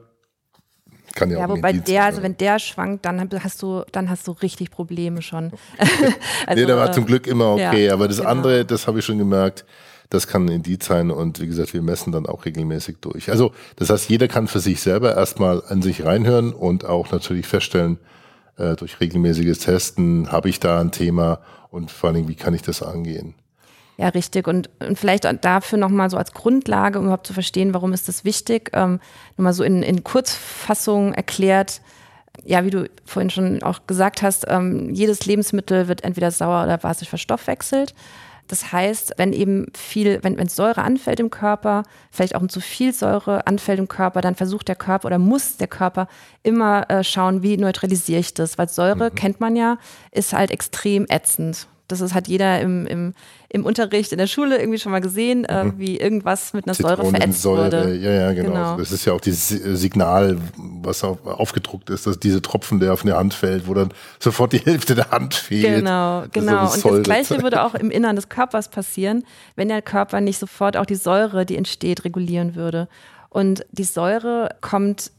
Kann 1.15 1.31
ja, 1.31 1.39
Ja, 1.39 1.47
auch 1.47 1.51
wobei 1.51 1.73
der, 1.73 2.05
also 2.05 2.17
sein. 2.17 2.25
wenn 2.25 2.37
der 2.37 2.59
schwankt, 2.59 3.05
dann 3.05 3.29
hast 3.43 3.63
du, 3.63 3.85
dann 3.93 4.09
hast 4.09 4.27
du 4.27 4.33
richtig 4.33 4.71
Probleme 4.71 5.23
schon. 5.23 5.53
also, 5.79 6.15
nee, 6.55 6.67
der 6.67 6.77
war 6.77 6.89
äh, 6.89 6.93
zum 6.93 7.07
Glück 7.07 7.27
immer 7.27 7.53
okay. 7.53 7.87
ja, 7.87 7.93
aber 7.93 8.09
das 8.09 8.19
genau. 8.19 8.31
andere, 8.31 8.65
das 8.65 8.87
habe 8.87 9.01
ich 9.01 9.05
schon 9.05 9.19
gemerkt, 9.19 9.65
das 10.11 10.27
kann 10.27 10.47
ein 10.47 10.53
Indiz 10.53 10.87
sein. 10.87 11.11
Und 11.11 11.41
wie 11.41 11.47
gesagt, 11.47 11.75
wir 11.75 11.83
messen 11.83 12.13
dann 12.13 12.27
auch 12.27 12.45
regelmäßig 12.45 12.97
durch. 13.01 13.31
Also 13.31 13.53
das 13.77 13.91
heißt, 13.91 14.09
jeder 14.09 14.29
kann 14.29 14.49
für 14.49 14.61
sich 14.61 14.81
selber 14.81 15.17
erstmal 15.17 15.63
an 15.69 15.83
sich 15.83 16.05
reinhören 16.05 16.53
und 16.53 16.85
auch 16.85 17.11
natürlich 17.13 17.47
feststellen, 17.47 17.99
äh, 18.57 18.77
durch 18.77 19.01
regelmäßiges 19.01 19.61
Testen, 19.61 20.33
habe 20.33 20.49
ich 20.49 20.61
da 20.61 20.81
ein 20.81 20.91
Thema 20.91 21.41
und 21.71 21.91
vor 21.91 22.09
allen 22.09 22.17
Dingen, 22.17 22.29
wie 22.29 22.35
kann 22.35 22.55
ich 22.55 22.63
das 22.63 22.83
angehen? 22.83 23.35
Ja, 23.99 24.09
richtig. 24.09 24.47
Und, 24.47 24.71
und 24.79 24.97
vielleicht 24.97 25.25
dafür 25.43 25.77
nochmal 25.77 26.09
so 26.09 26.17
als 26.17 26.33
Grundlage, 26.33 26.99
um 26.99 27.07
überhaupt 27.07 27.27
zu 27.27 27.33
verstehen, 27.33 27.75
warum 27.75 27.93
ist 27.93 28.07
das 28.07 28.25
wichtig, 28.25 28.71
ähm, 28.73 29.01
nochmal 29.37 29.53
so 29.53 29.65
in, 29.65 29.83
in 29.83 30.05
Kurzfassung 30.05 31.15
erklärt. 31.15 31.81
Ja, 32.45 32.65
wie 32.65 32.71
du 32.71 32.89
vorhin 33.05 33.31
schon 33.31 33.63
auch 33.65 33.89
gesagt 33.89 34.23
hast, 34.23 34.47
ähm, 34.49 34.95
jedes 34.95 35.27
Lebensmittel 35.27 35.89
wird 35.89 36.05
entweder 36.05 36.31
sauer 36.31 36.63
oder 36.63 36.79
basisch 36.79 37.09
verstoffwechselt. 37.09 37.93
Das 38.49 38.73
heißt, 38.73 39.15
wenn 39.19 39.33
eben 39.33 39.67
viel, 39.77 40.19
wenn, 40.23 40.39
wenn 40.39 40.49
Säure 40.49 40.83
anfällt 40.83 41.21
im 41.21 41.31
Körper, 41.31 41.85
vielleicht 42.11 42.35
auch 42.35 42.43
ein 42.43 42.49
zu 42.49 42.61
viel 42.61 42.93
Säure 42.93 43.47
anfällt 43.47 43.79
im 43.79 43.89
Körper, 43.89 44.21
dann 44.21 44.35
versucht 44.35 44.69
der 44.69 44.77
Körper 44.77 45.07
oder 45.07 45.19
muss 45.19 45.59
der 45.59 45.69
Körper 45.69 46.09
immer 46.43 46.89
äh, 46.91 47.05
schauen, 47.05 47.43
wie 47.43 47.57
neutralisiere 47.57 48.21
ich 48.21 48.35
das. 48.35 48.59
Weil 48.59 48.69
Säure, 48.69 49.11
kennt 49.11 49.41
man 49.41 49.55
ja, 49.55 49.79
ist 50.11 50.33
halt 50.33 50.51
extrem 50.51 51.07
ätzend. 51.09 51.69
Das 51.89 52.03
ist, 52.03 52.15
hat 52.15 52.29
jeder 52.29 52.61
im, 52.61 52.87
im, 52.87 53.15
im 53.49 53.65
Unterricht 53.65 54.13
in 54.13 54.19
der 54.19 54.27
Schule 54.27 54.59
irgendwie 54.59 54.79
schon 54.79 54.93
mal 54.93 55.01
gesehen, 55.01 55.47
äh, 55.47 55.73
wie 55.77 55.99
irgendwas 55.99 56.53
mit 56.53 56.67
einer 56.67 56.75
Säure 56.75 57.05
verätzt 57.05 57.45
wurde. 57.45 57.95
ja, 57.95 58.11
ja, 58.11 58.33
genau. 58.33 58.51
Genau. 58.51 58.77
Das 58.77 58.93
ist 58.93 59.07
ja 59.07 59.15
auch 59.15 59.21
dieses 59.21 59.49
Signal, 59.49 60.39
was 60.57 61.03
auf, 61.03 61.25
aufgedruckt 61.27 61.89
ist, 61.91 62.07
dass 62.07 62.21
diese 62.21 62.43
Tropfen, 62.43 62.79
der 62.79 62.93
auf 62.93 63.03
eine 63.03 63.17
Hand 63.17 63.33
fällt, 63.33 63.67
wo 63.67 63.75
dann 63.75 63.93
sofort 64.19 64.53
die 64.53 64.59
Hälfte 64.59 64.95
der 64.95 65.11
Hand 65.11 65.35
fehlt. 65.35 65.77
Genau, 65.77 66.23
Das 66.23 66.31
genau. 66.33 66.67
so 66.67 66.89
Und 66.91 66.99
das 66.99 67.05
Gleiche 67.05 67.43
würde 67.43 67.63
auch 67.63 67.75
im 67.75 67.91
Innern 67.91 68.17
des 68.17 68.29
Körpers 68.29 68.69
passieren, 68.69 69.25
wenn 69.57 69.69
der 69.69 69.83
Körper 69.83 70.21
nicht 70.21 70.39
sofort 70.39 70.77
auch 70.77 70.87
die 70.87 70.95
Säure, 70.95 71.47
die 71.47 71.57
entsteht, 71.57 72.05
regulieren 72.05 72.55
würde. 72.55 72.89
Und 73.31 73.65
die 73.73 73.85
Säure 73.85 74.51
kommt 74.61 75.11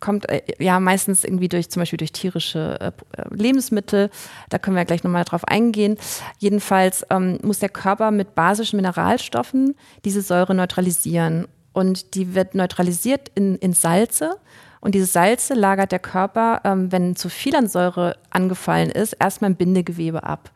kommt 0.00 0.28
äh, 0.28 0.42
ja 0.58 0.80
meistens 0.80 1.24
irgendwie 1.24 1.48
durch 1.48 1.70
zum 1.70 1.80
Beispiel 1.80 1.98
durch 1.98 2.12
tierische 2.12 2.78
äh, 2.80 2.92
Lebensmittel. 3.30 4.10
Da 4.48 4.58
können 4.58 4.76
wir 4.76 4.84
gleich 4.84 5.04
nochmal 5.04 5.24
drauf 5.24 5.44
eingehen. 5.46 5.96
Jedenfalls 6.38 7.06
ähm, 7.10 7.38
muss 7.42 7.58
der 7.58 7.68
Körper 7.68 8.10
mit 8.10 8.34
basischen 8.34 8.76
Mineralstoffen 8.76 9.76
diese 10.04 10.22
Säure 10.22 10.54
neutralisieren. 10.54 11.46
Und 11.72 12.14
die 12.14 12.34
wird 12.34 12.54
neutralisiert 12.54 13.30
in, 13.34 13.56
in 13.56 13.74
Salze. 13.74 14.36
Und 14.80 14.94
diese 14.94 15.06
Salze 15.06 15.54
lagert 15.54 15.92
der 15.92 15.98
Körper, 15.98 16.62
ähm, 16.64 16.90
wenn 16.90 17.14
zu 17.14 17.28
viel 17.28 17.54
an 17.54 17.68
Säure 17.68 18.16
angefallen 18.30 18.90
ist, 18.90 19.12
erstmal 19.12 19.50
im 19.50 19.56
Bindegewebe 19.56 20.24
ab. 20.24 20.50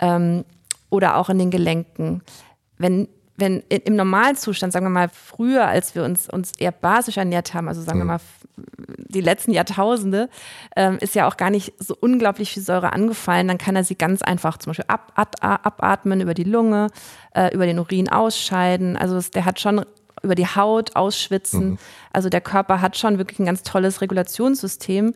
Ähm, 0.00 0.44
oder 0.90 1.16
auch 1.16 1.30
in 1.30 1.38
den 1.38 1.50
Gelenken. 1.50 2.22
Wenn 2.76 3.08
wenn 3.36 3.60
im 3.68 3.96
normalen 3.96 4.36
Zustand, 4.36 4.72
sagen 4.72 4.86
wir 4.86 4.90
mal 4.90 5.08
früher, 5.08 5.66
als 5.66 5.94
wir 5.94 6.04
uns, 6.04 6.28
uns 6.28 6.52
eher 6.58 6.72
basisch 6.72 7.16
ernährt 7.16 7.54
haben, 7.54 7.68
also 7.68 7.80
sagen 7.80 7.98
wir 7.98 8.04
mal 8.04 8.20
die 8.56 9.20
letzten 9.20 9.52
Jahrtausende, 9.52 10.28
ähm, 10.76 10.98
ist 11.00 11.14
ja 11.14 11.26
auch 11.26 11.36
gar 11.36 11.50
nicht 11.50 11.72
so 11.78 11.96
unglaublich 11.98 12.52
viel 12.52 12.62
Säure 12.62 12.92
angefallen, 12.92 13.48
dann 13.48 13.58
kann 13.58 13.74
er 13.74 13.84
sie 13.84 13.96
ganz 13.96 14.22
einfach 14.22 14.58
zum 14.58 14.70
Beispiel 14.70 14.84
ab, 14.88 15.12
ab, 15.14 15.36
abatmen 15.40 16.20
über 16.20 16.34
die 16.34 16.44
Lunge, 16.44 16.88
äh, 17.34 17.54
über 17.54 17.66
den 17.66 17.78
Urin 17.78 18.10
ausscheiden. 18.10 18.96
Also 18.96 19.16
es, 19.16 19.30
der 19.30 19.44
hat 19.44 19.60
schon 19.60 19.84
über 20.22 20.34
die 20.34 20.46
Haut 20.46 20.94
ausschwitzen. 20.94 21.78
Also 22.12 22.28
der 22.28 22.40
Körper 22.40 22.80
hat 22.80 22.96
schon 22.96 23.18
wirklich 23.18 23.38
ein 23.38 23.46
ganz 23.46 23.62
tolles 23.62 24.00
Regulationssystem. 24.00 25.14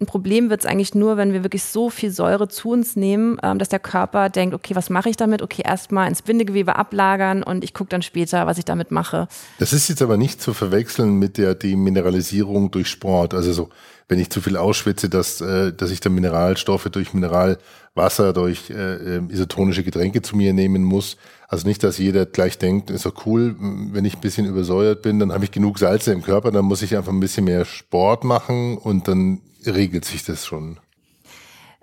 Ein 0.00 0.06
Problem 0.06 0.48
wird 0.48 0.60
es 0.60 0.66
eigentlich 0.66 0.94
nur, 0.94 1.16
wenn 1.16 1.32
wir 1.32 1.42
wirklich 1.42 1.64
so 1.64 1.90
viel 1.90 2.12
Säure 2.12 2.46
zu 2.46 2.70
uns 2.70 2.94
nehmen, 2.94 3.36
ähm, 3.42 3.58
dass 3.58 3.68
der 3.68 3.80
Körper 3.80 4.28
denkt, 4.28 4.54
okay, 4.54 4.76
was 4.76 4.90
mache 4.90 5.10
ich 5.10 5.16
damit? 5.16 5.42
Okay, 5.42 5.62
erstmal 5.64 6.06
ins 6.06 6.22
Bindegewebe 6.22 6.76
ablagern 6.76 7.42
und 7.42 7.64
ich 7.64 7.74
gucke 7.74 7.90
dann 7.90 8.02
später, 8.02 8.46
was 8.46 8.58
ich 8.58 8.64
damit 8.64 8.92
mache. 8.92 9.26
Das 9.58 9.72
ist 9.72 9.88
jetzt 9.88 10.00
aber 10.00 10.16
nicht 10.16 10.40
zu 10.40 10.54
verwechseln 10.54 11.18
mit 11.18 11.36
der 11.36 11.56
Demineralisierung 11.56 12.70
durch 12.70 12.86
Sport. 12.86 13.34
Also 13.34 13.52
so, 13.52 13.70
wenn 14.06 14.20
ich 14.20 14.30
zu 14.30 14.40
viel 14.40 14.56
ausschwitze, 14.56 15.08
dass, 15.08 15.40
äh, 15.40 15.72
dass 15.72 15.90
ich 15.90 15.98
dann 15.98 16.14
Mineralstoffe 16.14 16.88
durch 16.92 17.12
Mineralwasser, 17.12 18.32
durch 18.32 18.70
äh, 18.70 19.16
äh, 19.16 19.22
isotonische 19.28 19.82
Getränke 19.82 20.22
zu 20.22 20.36
mir 20.36 20.52
nehmen 20.52 20.84
muss. 20.84 21.16
Also 21.50 21.66
nicht, 21.66 21.82
dass 21.82 21.96
jeder 21.96 22.26
gleich 22.26 22.58
denkt, 22.58 22.90
ist 22.90 23.06
doch 23.06 23.26
cool, 23.26 23.56
wenn 23.58 24.04
ich 24.04 24.16
ein 24.16 24.20
bisschen 24.20 24.46
übersäuert 24.46 25.00
bin, 25.00 25.18
dann 25.18 25.32
habe 25.32 25.44
ich 25.44 25.50
genug 25.50 25.78
Salze 25.78 26.12
im 26.12 26.22
Körper, 26.22 26.50
dann 26.50 26.66
muss 26.66 26.82
ich 26.82 26.94
einfach 26.94 27.10
ein 27.10 27.20
bisschen 27.20 27.46
mehr 27.46 27.64
Sport 27.64 28.22
machen 28.22 28.76
und 28.76 29.08
dann 29.08 29.40
regelt 29.64 30.04
sich 30.04 30.24
das 30.24 30.44
schon. 30.44 30.78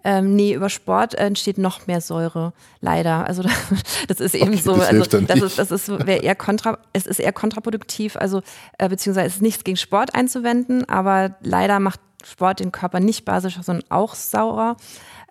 Ähm, 0.03 0.35
nee, 0.35 0.53
über 0.53 0.69
Sport 0.69 1.15
entsteht 1.15 1.57
noch 1.57 1.87
mehr 1.87 1.99
Säure, 1.99 2.53
leider. 2.79 3.25
Also 3.25 3.41
das 4.07 4.19
ist 4.19 4.35
eben 4.35 4.49
Okay, 4.49 4.57
so, 4.57 4.75
das 4.75 4.89
also 4.89 5.19
das 5.19 5.41
ist, 5.41 5.57
das 5.57 5.71
ist 5.71 5.89
eher 5.89 6.35
kontra, 6.35 6.77
es 6.93 7.07
ist 7.07 7.19
eher 7.19 7.33
kontraproduktiv, 7.33 8.15
also 8.17 8.43
äh, 8.77 8.87
beziehungsweise 8.87 9.25
es 9.25 9.35
ist 9.37 9.41
nichts 9.41 9.63
gegen 9.63 9.77
Sport 9.77 10.13
einzuwenden, 10.13 10.87
aber 10.87 11.37
leider 11.41 11.79
macht 11.79 11.99
Sport 12.23 12.59
den 12.59 12.71
Körper 12.71 12.99
nicht 12.99 13.25
basisch, 13.25 13.57
sondern 13.61 13.83
auch 13.89 14.13
saurer. 14.13 14.77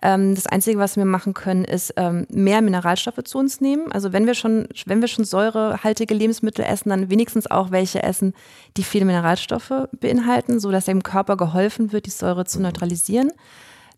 Ähm, 0.01 0.35
das 0.35 0.47
Einzige, 0.47 0.79
was 0.79 0.97
wir 0.97 1.05
machen 1.05 1.33
können, 1.33 1.65
ist 1.65 1.93
ähm, 1.97 2.25
mehr 2.29 2.61
Mineralstoffe 2.61 3.23
zu 3.23 3.37
uns 3.37 3.61
nehmen. 3.61 3.91
Also 3.91 4.13
wenn 4.13 4.25
wir 4.25 4.33
schon, 4.33 4.67
wenn 4.85 5.01
wir 5.01 5.07
schon 5.07 5.25
säurehaltige 5.25 6.13
Lebensmittel 6.13 6.65
essen, 6.65 6.89
dann 6.89 7.09
wenigstens 7.09 7.49
auch 7.49 7.71
welche 7.71 8.03
essen, 8.03 8.33
die 8.77 8.83
viele 8.83 9.05
Mineralstoffe 9.05 9.87
beinhalten, 9.99 10.59
so 10.59 10.71
dass 10.71 10.85
dem 10.85 11.03
Körper 11.03 11.37
geholfen 11.37 11.91
wird, 11.91 12.05
die 12.05 12.11
Säure 12.11 12.45
zu 12.45 12.61
neutralisieren. 12.61 13.31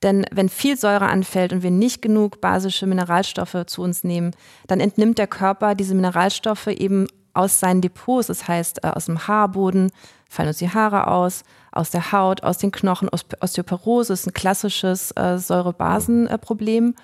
Denn 0.04 0.26
wenn 0.32 0.50
viel 0.50 0.78
Säure 0.78 1.08
anfällt 1.08 1.54
und 1.54 1.64
wir 1.64 1.72
nicht 1.72 2.02
genug 2.02 2.40
basische 2.40 2.86
Mineralstoffe 2.86 3.66
zu 3.66 3.82
uns 3.82 4.04
nehmen, 4.04 4.32
dann 4.68 4.80
entnimmt 4.80 5.18
der 5.18 5.28
Körper 5.28 5.74
diese 5.74 5.96
Mineralstoffe 5.96 6.68
eben 6.68 7.08
aus 7.34 7.60
seinen 7.60 7.82
Depots. 7.82 8.28
Das 8.28 8.48
heißt, 8.48 8.84
äh, 8.84 8.90
aus 8.90 9.06
dem 9.06 9.28
Haarboden 9.28 9.92
fallen 10.30 10.50
uns 10.50 10.58
die 10.58 10.70
Haare 10.70 11.08
aus, 11.08 11.44
aus 11.78 11.90
der 11.92 12.12
Haut, 12.12 12.44
aus 12.44 12.58
den 12.58 12.72
Knochen. 12.72 13.10
Os- 13.12 13.26
Osteoporose 13.40 14.14
ist 14.14 14.28
ein 14.28 14.34
klassisches 14.34 15.12
äh, 15.12 15.38
Säure-Basen-Problem. 15.38 16.96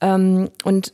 Ähm, 0.00 0.50
und 0.64 0.92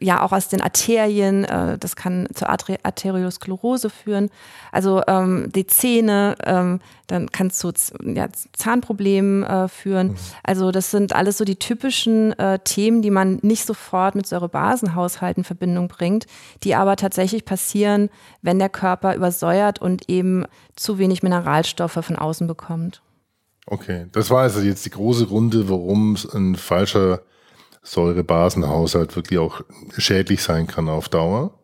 ja, 0.00 0.22
auch 0.22 0.32
aus 0.32 0.48
den 0.48 0.60
Arterien, 0.60 1.44
äh, 1.44 1.78
das 1.78 1.96
kann 1.96 2.28
zur 2.34 2.48
Arter 2.48 2.76
Arteriosklerose 2.82 3.90
führen. 3.90 4.30
Also 4.72 5.02
ähm, 5.06 5.50
die 5.54 5.66
Zähne, 5.66 6.36
ähm, 6.44 6.80
dann 7.06 7.30
kann 7.30 7.48
es 7.48 7.58
zu 7.58 7.72
ja, 8.04 8.28
Zahnproblemen 8.52 9.42
äh, 9.42 9.68
führen. 9.68 10.16
Also 10.42 10.70
das 10.70 10.90
sind 10.90 11.14
alles 11.14 11.38
so 11.38 11.44
die 11.44 11.56
typischen 11.56 12.38
äh, 12.38 12.58
Themen, 12.60 13.02
die 13.02 13.10
man 13.10 13.38
nicht 13.42 13.64
sofort 13.64 14.14
mit 14.14 14.26
Säurebasenhaushalten 14.26 15.40
in 15.40 15.44
Verbindung 15.44 15.88
bringt, 15.88 16.26
die 16.64 16.74
aber 16.74 16.96
tatsächlich 16.96 17.44
passieren, 17.44 18.10
wenn 18.42 18.58
der 18.58 18.68
Körper 18.68 19.14
übersäuert 19.14 19.80
und 19.80 20.08
eben 20.08 20.44
zu 20.76 20.98
wenig 20.98 21.22
Mineralstoffe 21.22 21.98
von 22.02 22.16
außen 22.16 22.46
bekommt. 22.46 23.02
Okay, 23.66 24.06
das 24.12 24.30
war 24.30 24.42
also 24.42 24.60
jetzt 24.60 24.86
die 24.86 24.90
große 24.90 25.28
Runde, 25.28 25.68
warum 25.68 26.14
es 26.14 26.24
ein 26.34 26.56
falscher 26.56 27.20
Säurebasenhaushalt 27.88 29.16
wirklich 29.16 29.38
auch 29.38 29.62
schädlich 29.96 30.42
sein 30.42 30.66
kann 30.66 30.88
auf 30.88 31.08
Dauer. 31.08 31.54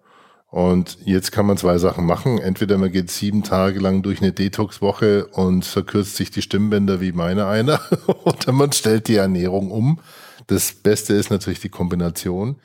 Und 0.54 0.98
jetzt 1.04 1.32
kann 1.32 1.46
man 1.46 1.56
zwei 1.56 1.78
Sachen 1.78 2.06
machen. 2.06 2.38
Entweder 2.38 2.78
man 2.78 2.92
geht 2.92 3.10
sieben 3.10 3.42
Tage 3.42 3.80
lang 3.80 4.02
durch 4.02 4.22
eine 4.22 4.32
Detox-Woche 4.32 5.26
und 5.26 5.64
verkürzt 5.64 6.14
sich 6.14 6.30
die 6.30 6.42
Stimmbänder 6.42 7.00
wie 7.00 7.10
meine 7.10 7.46
einer, 7.46 7.80
oder 8.24 8.52
man 8.52 8.70
stellt 8.70 9.08
die 9.08 9.16
Ernährung 9.16 9.72
um. 9.72 9.98
Das 10.46 10.72
Beste 10.72 11.14
ist 11.14 11.30
natürlich 11.30 11.60
die 11.60 11.70
Kombination. 11.70 12.56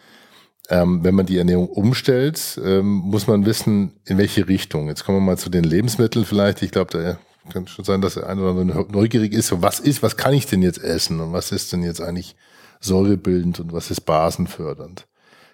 Ähm, 0.70 1.04
wenn 1.04 1.16
man 1.16 1.26
die 1.26 1.40
Ernährung 1.40 1.68
umstellt, 1.68 2.62
ähm, 2.64 2.86
muss 2.86 3.26
man 3.26 3.48
wissen, 3.48 3.94
in 4.06 4.20
welche 4.20 4.48
Richtung. 4.48 4.88
Jetzt 4.88 5.04
kommen 5.04 5.18
wir 5.18 5.26
mal 5.26 5.38
zu 5.40 5.50
den 5.50 5.64
Lebensmitteln 5.64 6.26
vielleicht. 6.26 6.62
Ich 6.62 6.70
glaube, 6.70 6.92
da 6.92 7.18
kann 7.52 7.66
schon 7.66 7.86
sein, 7.86 8.02
dass 8.02 8.14
der 8.14 8.30
eine 8.30 8.42
oder 8.42 8.62
andere 8.62 8.86
neugierig 8.92 9.34
ist. 9.34 9.48
So, 9.48 9.64
was 9.64 9.80
ist, 9.80 10.04
was 10.04 10.16
kann 10.16 10.34
ich 10.34 10.46
denn 10.46 10.62
jetzt 10.62 10.84
essen 10.84 11.20
und 11.20 11.34
was 11.34 11.52
ist 11.52 11.74
denn 11.74 11.82
jetzt 11.82 12.02
eigentlich 12.02 12.36
säurebildend 12.80 13.60
und 13.60 13.74
was 13.74 13.92
ist 13.92 14.02
basenfördernd? 14.02 15.08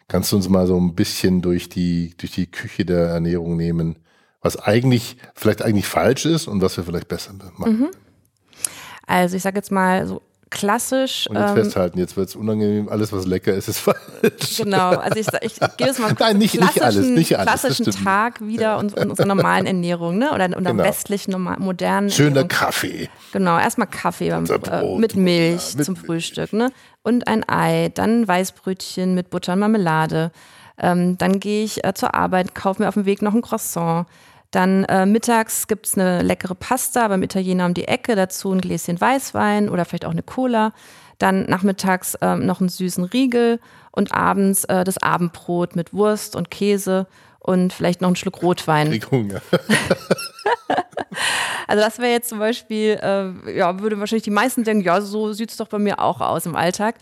Kannst 0.07 0.31
du 0.31 0.35
uns 0.35 0.49
mal 0.49 0.67
so 0.67 0.79
ein 0.79 0.93
bisschen 0.93 1.41
durch 1.41 1.69
die, 1.69 2.13
durch 2.17 2.31
die 2.33 2.47
Küche 2.47 2.85
der 2.85 3.07
Ernährung 3.07 3.57
nehmen, 3.57 3.97
was 4.41 4.57
eigentlich, 4.57 5.17
vielleicht 5.33 5.63
eigentlich 5.63 5.88
falsch 5.88 6.25
ist 6.25 6.47
und 6.47 6.61
was 6.61 6.77
wir 6.77 6.83
vielleicht 6.83 7.07
besser 7.07 7.33
machen? 7.57 7.89
Also 9.07 9.35
ich 9.35 9.43
sage 9.43 9.57
jetzt 9.57 9.71
mal 9.71 10.05
so 10.07 10.21
klassisch. 10.55 11.27
Und 11.29 11.35
jetzt 11.35 11.49
ähm, 11.49 11.55
festhalten, 11.55 11.99
jetzt 11.99 12.17
wird 12.17 12.29
es 12.29 12.35
unangenehm, 12.35 12.89
alles 12.89 13.11
was 13.13 13.27
lecker 13.27 13.53
ist, 13.53 13.67
ist 13.67 13.79
falsch. 13.79 14.57
Genau, 14.57 14.89
also 14.91 15.19
ich, 15.19 15.27
ich 15.41 15.59
gebe 15.77 15.89
es 15.91 15.99
mal 15.99 16.07
kurz 16.07 16.19
Nein, 16.21 16.37
nicht- 16.39 16.59
nicht 16.59 16.81
alles, 16.81 17.05
nicht 17.05 17.37
alles, 17.37 17.61
klassischen. 17.61 17.85
Tag 18.03 18.41
wieder 18.41 18.79
und 18.79 18.93
in 18.97 19.09
unserer 19.11 19.27
normalen 19.27 19.67
Ernährung, 19.67 20.17
ne? 20.17 20.31
Oder 20.33 20.45
in 20.45 20.53
unserer 20.55 20.73
Genau. 20.73 20.83
westlichen, 20.85 21.31
normal, 21.31 21.57
modernen 21.59 22.09
Schöner 22.09 22.27
Ernährung. 22.29 22.47
Kaffee. 22.47 23.09
Genau, 23.33 23.59
erstmal 23.59 23.87
Kaffee 23.87 24.29
beim, 24.31 24.45
äh, 24.45 24.97
mit 24.97 25.15
Milch 25.15 25.71
ja, 25.73 25.77
mit 25.77 25.85
zum. 25.85 25.95
Frühstück, 25.95 26.53
ne? 26.53 26.71
Und 27.03 27.27
ein 27.27 27.47
Ei, 27.47 27.91
dann 27.93 28.27
Weißbrötchen 28.27 29.13
mit 29.13 29.29
Butter 29.29 29.53
und 29.53 29.59
Marmelade. 29.59 30.31
Ähm, 30.77 31.17
dann 31.17 31.39
gehe 31.39 31.63
ich 31.63 31.83
äh, 31.85 31.93
zur 31.93 32.15
Arbeit, 32.15 32.55
kaufe 32.55 32.81
mir 32.81 32.87
auf 32.87 32.95
dem 32.95 33.05
Weg 33.05 33.21
noch 33.21 33.33
ein 33.33 33.41
Croissant. 33.41 34.07
Dann 34.55 34.85
äh, 34.85 35.05
mittags 35.05 35.67
gibt's 35.67 35.97
eine 35.97 36.21
leckere 36.21 36.55
Pasta 36.55 37.09
beim 37.09 37.21
Italiener 37.23 37.65
um 37.65 37.73
die 37.73 37.89
Ecke, 37.89 38.15
dazu 38.15 38.53
ein 38.53 38.61
Gläschen 38.61 39.01
Weißwein 39.01 39.67
oder 39.67 39.83
vielleicht 39.83 40.05
auch 40.05 40.11
eine 40.11 40.23
Cola. 40.23 40.71
Dann 41.17 41.43
nachmittags 41.47 42.17
ähm, 42.21 42.45
noch 42.45 42.61
einen 42.61 42.69
süßen 42.69 43.03
Riegel 43.03 43.59
und 43.91 44.13
abends 44.13 44.63
äh, 44.63 44.85
das 44.85 44.97
Abendbrot 44.97 45.75
mit 45.75 45.93
Wurst 45.93 46.37
und 46.37 46.51
Käse 46.51 47.05
und 47.39 47.73
vielleicht 47.73 47.99
noch 47.99 48.07
einen 48.07 48.15
Schluck 48.15 48.41
Rotwein. 48.41 48.91
Krieg 48.91 49.11
Hunger. 49.11 49.41
Also 51.67 51.83
das 51.83 51.97
wäre 51.99 52.11
jetzt 52.11 52.29
zum 52.29 52.39
Beispiel, 52.39 52.99
äh, 53.01 53.57
ja, 53.57 53.79
würde 53.79 53.99
wahrscheinlich 53.99 54.23
die 54.23 54.29
meisten 54.29 54.63
denken, 54.63 54.83
ja, 54.83 55.01
so 55.01 55.33
sieht's 55.33 55.57
doch 55.57 55.67
bei 55.67 55.79
mir 55.79 55.99
auch 55.99 56.21
aus 56.21 56.45
im 56.45 56.55
Alltag. 56.55 56.95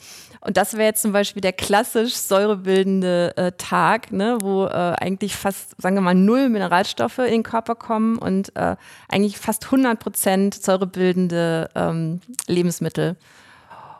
Und 0.45 0.57
das 0.57 0.73
wäre 0.73 0.83
jetzt 0.83 1.01
zum 1.01 1.13
Beispiel 1.13 1.41
der 1.41 1.53
klassisch 1.53 2.15
säurebildende 2.15 3.33
äh, 3.37 3.51
Tag, 3.53 4.11
ne, 4.11 4.37
wo 4.41 4.65
äh, 4.65 4.69
eigentlich 4.69 5.37
fast, 5.37 5.73
sagen 5.81 5.95
wir 5.95 6.01
mal, 6.01 6.15
null 6.15 6.49
Mineralstoffe 6.49 7.19
in 7.19 7.31
den 7.31 7.43
Körper 7.43 7.75
kommen 7.75 8.17
und 8.17 8.53
äh, 8.57 8.75
eigentlich 9.07 9.37
fast 9.37 9.65
100 9.65 9.97
Prozent 9.99 10.55
säurebildende 10.55 11.69
ähm, 11.75 12.19
Lebensmittel. 12.47 13.15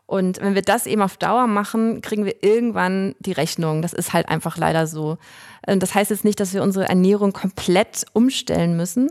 Und 0.06 0.42
wenn 0.42 0.54
wir 0.54 0.62
das 0.64 0.86
eben 0.86 1.02
auf 1.02 1.16
Dauer 1.16 1.48
machen, 1.48 2.02
kriegen 2.02 2.26
wir 2.26 2.44
irgendwann 2.44 3.16
die 3.20 3.32
Rechnung. 3.32 3.82
Das 3.82 3.94
ist 3.94 4.12
halt 4.12 4.28
einfach 4.28 4.58
leider 4.58 4.86
so. 4.86 5.18
Ähm, 5.66 5.80
Das 5.80 5.96
heißt 5.96 6.12
jetzt 6.12 6.26
nicht, 6.26 6.42
dass 6.42 6.54
wir 6.54 6.62
unsere 6.62 6.90
Ernährung 6.90 7.32
komplett 7.32 8.06
umstellen 8.12 8.76
müssen. 8.76 9.10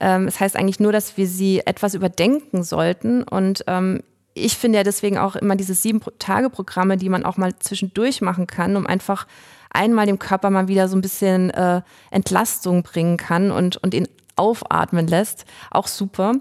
Ähm, 0.00 0.28
Es 0.28 0.38
heißt 0.38 0.54
eigentlich 0.54 0.80
nur, 0.80 0.92
dass 0.92 1.16
wir 1.16 1.26
sie 1.26 1.60
etwas 1.60 1.94
überdenken 1.94 2.62
sollten. 2.62 3.22
Und 3.22 3.64
ähm, 3.68 4.02
ich 4.34 4.56
finde 4.56 4.78
ja 4.78 4.84
deswegen 4.84 5.18
auch 5.18 5.36
immer 5.36 5.56
diese 5.56 5.74
Sieben-Tage-Programme, 5.74 6.96
die 6.96 7.08
man 7.08 7.24
auch 7.24 7.36
mal 7.36 7.56
zwischendurch 7.58 8.20
machen 8.20 8.46
kann, 8.46 8.76
um 8.76 8.86
einfach 8.86 9.26
einmal 9.70 10.06
dem 10.06 10.18
Körper 10.18 10.50
mal 10.50 10.68
wieder 10.68 10.88
so 10.88 10.96
ein 10.96 11.00
bisschen 11.00 11.50
äh, 11.50 11.82
Entlastung 12.10 12.82
bringen 12.82 13.16
kann 13.16 13.50
und, 13.50 13.76
und 13.78 13.94
ihn 13.94 14.08
aufatmen 14.36 15.06
lässt. 15.06 15.44
Auch 15.70 15.86
super. 15.86 16.34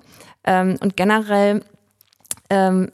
Ähm, 0.43 0.77
und 0.81 0.97
generell 0.97 1.63
ähm, 2.49 2.91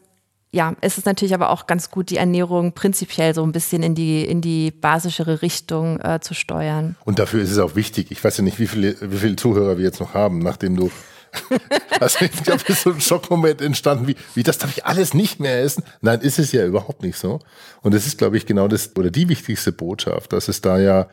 ja, 0.51 0.75
es 0.81 0.97
ist 0.97 1.05
natürlich 1.05 1.33
aber 1.33 1.51
auch 1.51 1.67
ganz 1.67 1.91
gut, 1.91 2.09
die 2.09 2.17
Ernährung 2.17 2.73
prinzipiell 2.73 3.35
so 3.35 3.43
ein 3.43 3.51
bisschen 3.51 3.83
in 3.83 3.93
die, 3.93 4.25
in 4.25 4.41
die 4.41 4.71
basischere 4.71 5.43
Richtung 5.43 5.99
äh, 5.99 6.19
zu 6.21 6.33
steuern. 6.33 6.95
Und 7.05 7.19
dafür 7.19 7.41
ist 7.41 7.51
es 7.51 7.59
auch 7.59 7.75
wichtig. 7.75 8.09
Ich 8.09 8.23
weiß 8.23 8.37
ja 8.37 8.43
nicht, 8.43 8.59
wie 8.59 8.65
viele, 8.65 8.95
wie 8.99 9.17
viele 9.17 9.35
Zuhörer 9.35 9.77
wir 9.77 9.85
jetzt 9.85 9.99
noch 9.99 10.15
haben, 10.15 10.39
nachdem 10.39 10.75
du. 10.75 10.89
Also 11.99 12.23
ich 12.23 12.31
glaube, 12.43 12.61
es 12.63 12.69
ist 12.69 12.83
so 12.83 12.91
ein 12.91 13.01
Schockmoment 13.01 13.61
entstanden, 13.61 14.07
wie, 14.07 14.15
wie 14.33 14.43
das 14.43 14.57
darf 14.57 14.75
ich 14.75 14.85
alles 14.85 15.13
nicht 15.13 15.41
mehr 15.41 15.61
essen. 15.61 15.83
Nein, 15.99 16.21
ist 16.21 16.39
es 16.39 16.53
ja 16.53 16.65
überhaupt 16.65 17.03
nicht 17.03 17.17
so. 17.17 17.39
Und 17.81 17.93
es 17.93 18.07
ist, 18.07 18.17
glaube 18.17 18.37
ich, 18.37 18.45
genau 18.45 18.69
das 18.69 18.95
oder 18.95 19.11
die 19.11 19.27
wichtigste 19.27 19.73
Botschaft, 19.73 20.31
dass 20.31 20.47
es 20.47 20.61
da 20.61 20.79
ja 20.79 21.09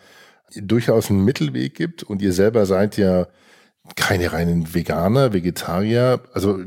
durchaus 0.54 1.10
einen 1.10 1.24
Mittelweg 1.24 1.74
gibt 1.74 2.04
und 2.04 2.22
ihr 2.22 2.32
selber 2.32 2.66
seid 2.66 2.96
ja 2.98 3.26
keine 3.96 4.32
reinen 4.32 4.74
Veganer, 4.74 5.32
Vegetarier. 5.32 6.22
Also 6.32 6.58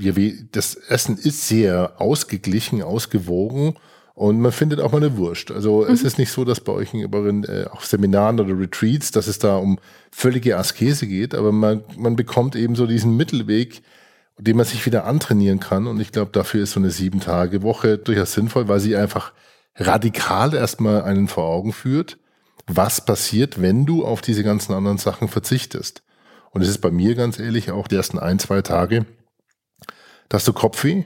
das 0.51 0.75
Essen 0.75 1.17
ist 1.17 1.47
sehr 1.47 2.01
ausgeglichen, 2.01 2.81
ausgewogen 2.81 3.75
und 4.19 4.41
man 4.41 4.51
findet 4.51 4.81
auch 4.81 4.91
mal 4.91 4.97
eine 4.97 5.15
Wurst. 5.15 5.49
Also 5.49 5.85
es 5.85 6.03
ist 6.03 6.17
nicht 6.17 6.29
so, 6.29 6.43
dass 6.43 6.59
bei 6.59 6.73
euch 6.73 6.93
in 6.93 7.15
euren 7.15 7.45
äh, 7.45 7.67
auch 7.71 7.83
Seminaren 7.83 8.37
oder 8.41 8.59
Retreats, 8.59 9.11
dass 9.11 9.27
es 9.27 9.39
da 9.39 9.55
um 9.55 9.79
völlige 10.11 10.57
Askese 10.57 11.07
geht, 11.07 11.33
aber 11.33 11.53
man, 11.53 11.85
man 11.95 12.17
bekommt 12.17 12.57
eben 12.57 12.75
so 12.75 12.85
diesen 12.85 13.15
Mittelweg, 13.15 13.81
den 14.37 14.57
man 14.57 14.65
sich 14.65 14.85
wieder 14.85 15.05
antrainieren 15.05 15.61
kann. 15.61 15.87
Und 15.87 16.01
ich 16.01 16.11
glaube, 16.11 16.31
dafür 16.33 16.63
ist 16.63 16.71
so 16.71 16.81
eine 16.81 16.91
sieben 16.91 17.21
Tage 17.21 17.63
Woche 17.63 17.97
durchaus 17.97 18.33
sinnvoll, 18.33 18.67
weil 18.67 18.81
sie 18.81 18.97
einfach 18.97 19.31
radikal 19.77 20.53
erstmal 20.53 21.03
einen 21.03 21.29
vor 21.29 21.45
Augen 21.45 21.71
führt, 21.71 22.17
was 22.67 23.05
passiert, 23.05 23.61
wenn 23.61 23.85
du 23.85 24.03
auf 24.03 24.19
diese 24.19 24.43
ganzen 24.43 24.73
anderen 24.73 24.97
Sachen 24.97 25.29
verzichtest. 25.29 26.03
Und 26.51 26.61
es 26.61 26.67
ist 26.67 26.79
bei 26.79 26.91
mir 26.91 27.15
ganz 27.15 27.39
ehrlich 27.39 27.71
auch 27.71 27.87
die 27.87 27.95
ersten 27.95 28.19
ein, 28.19 28.37
zwei 28.37 28.61
Tage, 28.63 29.05
dass 30.27 30.43
du 30.43 30.51
Kopfweh, 30.51 31.05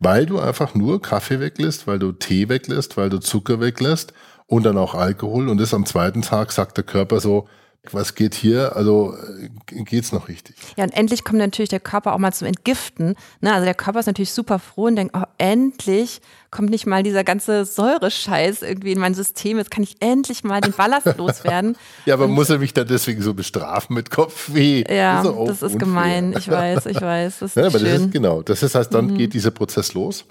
weil 0.00 0.26
du 0.26 0.40
einfach 0.40 0.74
nur 0.74 1.00
Kaffee 1.00 1.38
weglässt, 1.38 1.86
weil 1.86 1.98
du 1.98 2.12
Tee 2.12 2.48
weglässt, 2.48 2.96
weil 2.96 3.10
du 3.10 3.18
Zucker 3.18 3.60
weglässt 3.60 4.12
und 4.46 4.64
dann 4.64 4.78
auch 4.78 4.94
Alkohol. 4.94 5.48
Und 5.48 5.58
das 5.58 5.74
am 5.74 5.86
zweiten 5.86 6.22
Tag 6.22 6.50
sagt 6.50 6.78
der 6.78 6.84
Körper 6.84 7.20
so, 7.20 7.46
was 7.92 8.14
geht 8.14 8.34
hier? 8.34 8.76
Also 8.76 9.14
äh, 9.16 9.48
geht's 9.84 10.12
noch 10.12 10.28
richtig? 10.28 10.54
Ja, 10.76 10.84
und 10.84 10.90
endlich 10.90 11.24
kommt 11.24 11.38
natürlich 11.38 11.70
der 11.70 11.80
Körper 11.80 12.12
auch 12.12 12.18
mal 12.18 12.32
zum 12.32 12.46
Entgiften. 12.46 13.14
Ne? 13.40 13.52
Also 13.52 13.64
der 13.64 13.74
Körper 13.74 14.00
ist 14.00 14.06
natürlich 14.06 14.32
super 14.32 14.58
froh 14.58 14.86
und 14.86 14.96
denkt, 14.96 15.14
oh, 15.16 15.24
endlich 15.38 16.20
kommt 16.50 16.68
nicht 16.68 16.86
mal 16.86 17.02
dieser 17.02 17.24
ganze 17.24 17.64
Säurescheiß 17.64 18.62
irgendwie 18.62 18.92
in 18.92 18.98
mein 18.98 19.14
System. 19.14 19.56
Jetzt 19.56 19.70
kann 19.70 19.82
ich 19.82 19.96
endlich 20.00 20.44
mal 20.44 20.60
den 20.60 20.74
Ballast 20.74 21.06
loswerden. 21.16 21.76
Ja, 22.04 22.14
aber 22.14 22.28
muss 22.28 22.50
er 22.50 22.58
mich 22.58 22.74
da 22.74 22.84
deswegen 22.84 23.22
so 23.22 23.32
bestrafen 23.32 23.94
mit 23.94 24.10
Kopfweh? 24.10 24.84
Ja, 24.86 25.22
doch 25.22 25.36
auch 25.36 25.46
das 25.46 25.62
ist 25.62 25.78
gemein. 25.78 26.34
Ich 26.36 26.50
weiß, 26.50 26.84
ich 26.84 27.00
weiß. 27.00 27.38
Das 27.38 27.50
ist 27.56 27.56
Ja, 27.56 27.66
aber 27.66 27.78
das 27.78 27.82
schön. 27.82 27.98
Mhm. 27.98 28.06
ist 28.06 28.12
genau. 28.12 28.42
Das 28.42 28.62
ist, 28.62 28.74
heißt, 28.74 28.92
dann 28.92 29.16
geht 29.16 29.32
dieser 29.32 29.52
Prozess 29.52 29.94
los. 29.94 30.26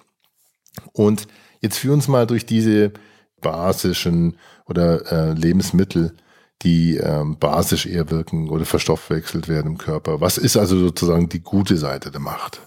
Und 0.93 1.27
jetzt 1.61 1.79
führ 1.79 1.93
uns 1.93 2.07
mal 2.07 2.27
durch 2.27 2.45
diese 2.45 2.91
basischen 3.41 4.37
oder 4.67 5.11
äh, 5.11 5.33
Lebensmittel, 5.33 6.13
die 6.61 6.97
ähm, 6.97 7.37
basisch 7.37 7.85
eher 7.85 8.09
wirken 8.09 8.49
oder 8.49 8.65
verstoffwechselt 8.65 9.47
werden 9.47 9.73
im 9.73 9.77
Körper. 9.77 10.19
Was 10.21 10.37
ist 10.37 10.57
also 10.57 10.77
sozusagen 10.77 11.29
die 11.29 11.41
gute 11.41 11.77
Seite 11.77 12.11
der 12.11 12.19
Macht? 12.19 12.61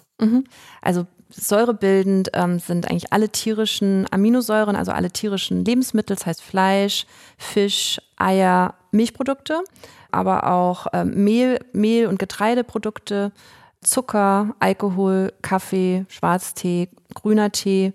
Also 0.81 1.07
säurebildend 1.29 2.31
ähm, 2.35 2.59
sind 2.59 2.91
eigentlich 2.91 3.13
alle 3.13 3.29
tierischen 3.29 4.07
Aminosäuren, 4.11 4.77
also 4.77 4.93
alle 4.93 5.11
tierischen 5.11 5.65
Lebensmittel, 5.65 6.17
das 6.17 6.27
heißt 6.27 6.43
Fleisch, 6.43 7.07
Fisch, 7.39 8.01
Eier, 8.17 8.75
Milchprodukte, 8.91 9.63
aber 10.11 10.51
auch 10.51 10.87
ähm, 10.93 11.25
Mehl, 11.25 11.59
Mehl 11.73 12.07
und 12.07 12.19
Getreideprodukte, 12.19 13.33
Zucker, 13.81 14.55
Alkohol, 14.61 15.33
Kaffee, 15.43 16.05
Schwarztee, 16.09 16.89
grüner 17.15 17.51
Tee. 17.51 17.93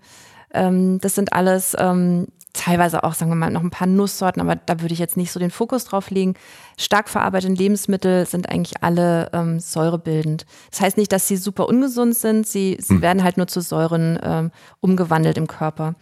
Ähm, 0.54 1.00
das 1.00 1.16
sind 1.16 1.34
alles 1.34 1.76
ähm, 1.80 2.28
teilweise 2.58 3.04
auch, 3.04 3.14
sagen 3.14 3.32
wir 3.32 3.36
mal, 3.36 3.52
noch 3.52 3.64
ein 3.64 3.70
paar 3.70 3.88
Nusssorten, 3.88 4.42
aber 4.42 4.56
da 4.56 4.82
würde 4.82 4.94
ich 4.94 5.00
jetzt 5.00 5.16
nicht 5.16 5.32
so 5.32 5.40
den 5.40 5.52
Fokus 5.52 5.86
drauf 5.86 6.10
legen. 6.10 6.34
Stark 6.78 7.08
verarbeitete 7.08 7.54
Lebensmittel 7.54 8.26
sind 8.26 8.50
eigentlich 8.50 8.84
alle 8.84 9.30
ähm, 9.32 9.60
säurebildend. 9.60 10.46
Das 10.72 10.82
heißt 10.82 10.98
nicht, 10.98 11.12
dass 11.12 11.28
sie 11.28 11.38
super 11.38 11.68
ungesund 11.68 12.16
sind, 12.16 12.48
sie, 12.48 12.78
sie 12.80 13.02
werden 13.02 13.24
halt 13.24 13.38
nur 13.38 13.48
zu 13.48 13.62
Säuren 13.62 14.20
ähm, 14.22 14.52
umgewandelt 14.82 15.38
im 15.38 15.48
Körper. 15.48 15.96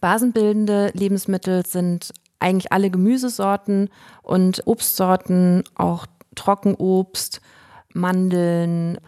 Basenbildende 0.00 0.90
Lebensmittel 0.92 1.64
sind 1.64 2.12
eigentlich 2.38 2.70
alle 2.70 2.90
Gemüsesorten 2.90 3.88
und 4.22 4.62
Obstsorten, 4.66 5.64
auch 5.74 6.06
Trockenobst, 6.34 7.40
Mandeln, 7.94 8.98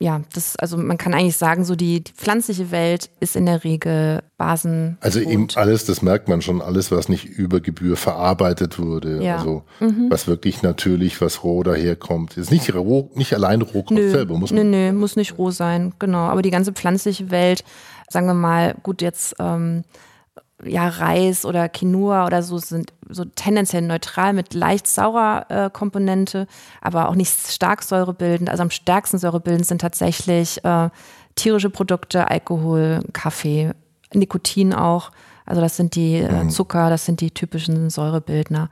ja, 0.00 0.20
das, 0.32 0.56
also 0.56 0.76
man 0.76 0.96
kann 0.96 1.12
eigentlich 1.12 1.36
sagen, 1.36 1.64
so 1.64 1.74
die, 1.74 2.04
die 2.04 2.12
pflanzliche 2.12 2.70
Welt 2.70 3.10
ist 3.20 3.34
in 3.34 3.46
der 3.46 3.64
Regel 3.64 4.22
Basen. 4.36 4.96
Also 5.00 5.18
eben 5.18 5.48
alles, 5.56 5.84
das 5.84 6.02
merkt 6.02 6.28
man 6.28 6.40
schon, 6.40 6.62
alles, 6.62 6.92
was 6.92 7.08
nicht 7.08 7.24
über 7.24 7.60
Gebühr 7.60 7.96
verarbeitet 7.96 8.78
wurde. 8.78 9.22
Ja. 9.22 9.38
Also 9.38 9.64
was 10.08 10.28
wirklich 10.28 10.62
natürlich, 10.62 11.20
was 11.20 11.42
roh 11.42 11.64
daherkommt. 11.64 12.36
Ist 12.36 12.52
nicht 12.52 12.72
roh, 12.72 13.10
nicht 13.14 13.34
allein 13.34 13.62
Rohkost 13.62 13.98
Nö, 13.98 14.10
selber, 14.10 14.38
muss 14.38 14.52
nö, 14.52 14.58
man. 14.58 14.70
nö, 14.70 14.92
muss 14.92 15.16
nicht 15.16 15.36
roh 15.36 15.50
sein, 15.50 15.92
genau. 15.98 16.26
Aber 16.28 16.42
die 16.42 16.50
ganze 16.50 16.72
pflanzliche 16.72 17.30
Welt, 17.32 17.64
sagen 18.08 18.26
wir 18.26 18.34
mal, 18.34 18.76
gut, 18.84 19.02
jetzt 19.02 19.34
ähm, 19.40 19.82
ja, 20.64 20.88
Reis 20.88 21.44
oder 21.44 21.68
Quinoa 21.68 22.26
oder 22.26 22.42
so 22.42 22.58
sind 22.58 22.92
so 23.08 23.24
tendenziell 23.24 23.82
neutral 23.82 24.32
mit 24.32 24.54
leicht 24.54 24.86
saurer 24.86 25.46
äh, 25.48 25.70
Komponente, 25.70 26.46
aber 26.80 27.08
auch 27.08 27.14
nicht 27.14 27.32
stark 27.48 27.82
säurebildend. 27.82 28.50
Also 28.50 28.62
am 28.62 28.70
stärksten 28.70 29.18
säurebildend 29.18 29.66
sind 29.66 29.80
tatsächlich 29.80 30.64
äh, 30.64 30.90
tierische 31.36 31.70
Produkte, 31.70 32.28
Alkohol, 32.28 33.00
Kaffee, 33.12 33.72
Nikotin 34.12 34.74
auch. 34.74 35.10
Also 35.46 35.60
das 35.60 35.76
sind 35.76 35.94
die 35.94 36.16
äh, 36.16 36.48
Zucker, 36.48 36.90
das 36.90 37.06
sind 37.06 37.20
die 37.20 37.30
typischen 37.30 37.88
Säurebildner. 37.88 38.68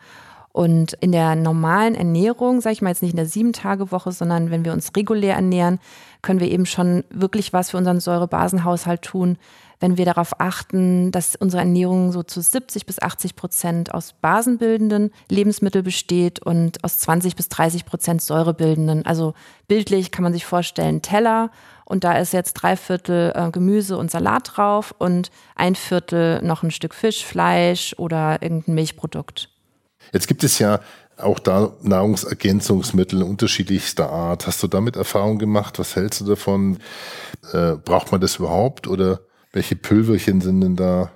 Und 0.56 0.94
in 1.00 1.12
der 1.12 1.36
normalen 1.36 1.94
Ernährung, 1.94 2.62
sage 2.62 2.72
ich 2.72 2.80
mal 2.80 2.88
jetzt 2.88 3.02
nicht 3.02 3.10
in 3.10 3.18
der 3.18 3.26
Sieben-Tage-Woche, 3.26 4.10
sondern 4.10 4.50
wenn 4.50 4.64
wir 4.64 4.72
uns 4.72 4.90
regulär 4.96 5.34
ernähren, 5.34 5.80
können 6.22 6.40
wir 6.40 6.50
eben 6.50 6.64
schon 6.64 7.04
wirklich 7.10 7.52
was 7.52 7.72
für 7.72 7.76
unseren 7.76 8.00
Säurebasenhaushalt 8.00 9.02
tun, 9.02 9.36
wenn 9.80 9.98
wir 9.98 10.06
darauf 10.06 10.40
achten, 10.40 11.12
dass 11.12 11.36
unsere 11.36 11.60
Ernährung 11.60 12.10
so 12.10 12.22
zu 12.22 12.40
70 12.40 12.86
bis 12.86 13.02
80 13.02 13.36
Prozent 13.36 13.92
aus 13.92 14.14
basenbildenden 14.14 15.10
Lebensmitteln 15.28 15.84
besteht 15.84 16.38
und 16.38 16.82
aus 16.82 17.00
20 17.00 17.36
bis 17.36 17.50
30 17.50 17.84
Prozent 17.84 18.22
säurebildenden. 18.22 19.04
Also 19.04 19.34
bildlich 19.68 20.10
kann 20.10 20.22
man 20.22 20.32
sich 20.32 20.46
vorstellen, 20.46 21.02
Teller 21.02 21.50
Und 21.84 22.02
da 22.02 22.16
ist 22.16 22.32
jetzt 22.32 22.54
drei 22.54 22.78
Viertel 22.78 23.30
äh, 23.34 23.50
Gemüse 23.50 23.98
und 23.98 24.10
Salat 24.10 24.52
drauf 24.56 24.94
und 24.96 25.30
ein 25.54 25.74
Viertel 25.74 26.40
noch 26.42 26.62
ein 26.62 26.70
Stück 26.70 26.94
Fisch, 26.94 27.26
Fleisch 27.26 27.94
oder 27.98 28.40
irgendein 28.40 28.74
Milchprodukt. 28.74 29.50
Jetzt 30.12 30.28
gibt 30.28 30.44
es 30.44 30.58
ja 30.58 30.80
auch 31.16 31.38
da 31.38 31.72
Nahrungsergänzungsmittel 31.82 33.22
unterschiedlichster 33.22 34.10
Art. 34.10 34.46
Hast 34.46 34.62
du 34.62 34.66
damit 34.66 34.96
Erfahrung 34.96 35.38
gemacht? 35.38 35.78
Was 35.78 35.96
hältst 35.96 36.20
du 36.20 36.24
davon? 36.26 36.78
Äh, 37.52 37.72
braucht 37.76 38.12
man 38.12 38.20
das 38.20 38.36
überhaupt 38.36 38.86
oder 38.86 39.20
welche 39.52 39.76
Pülverchen 39.76 40.40
sind 40.40 40.60
denn 40.60 40.76
da? 40.76 41.10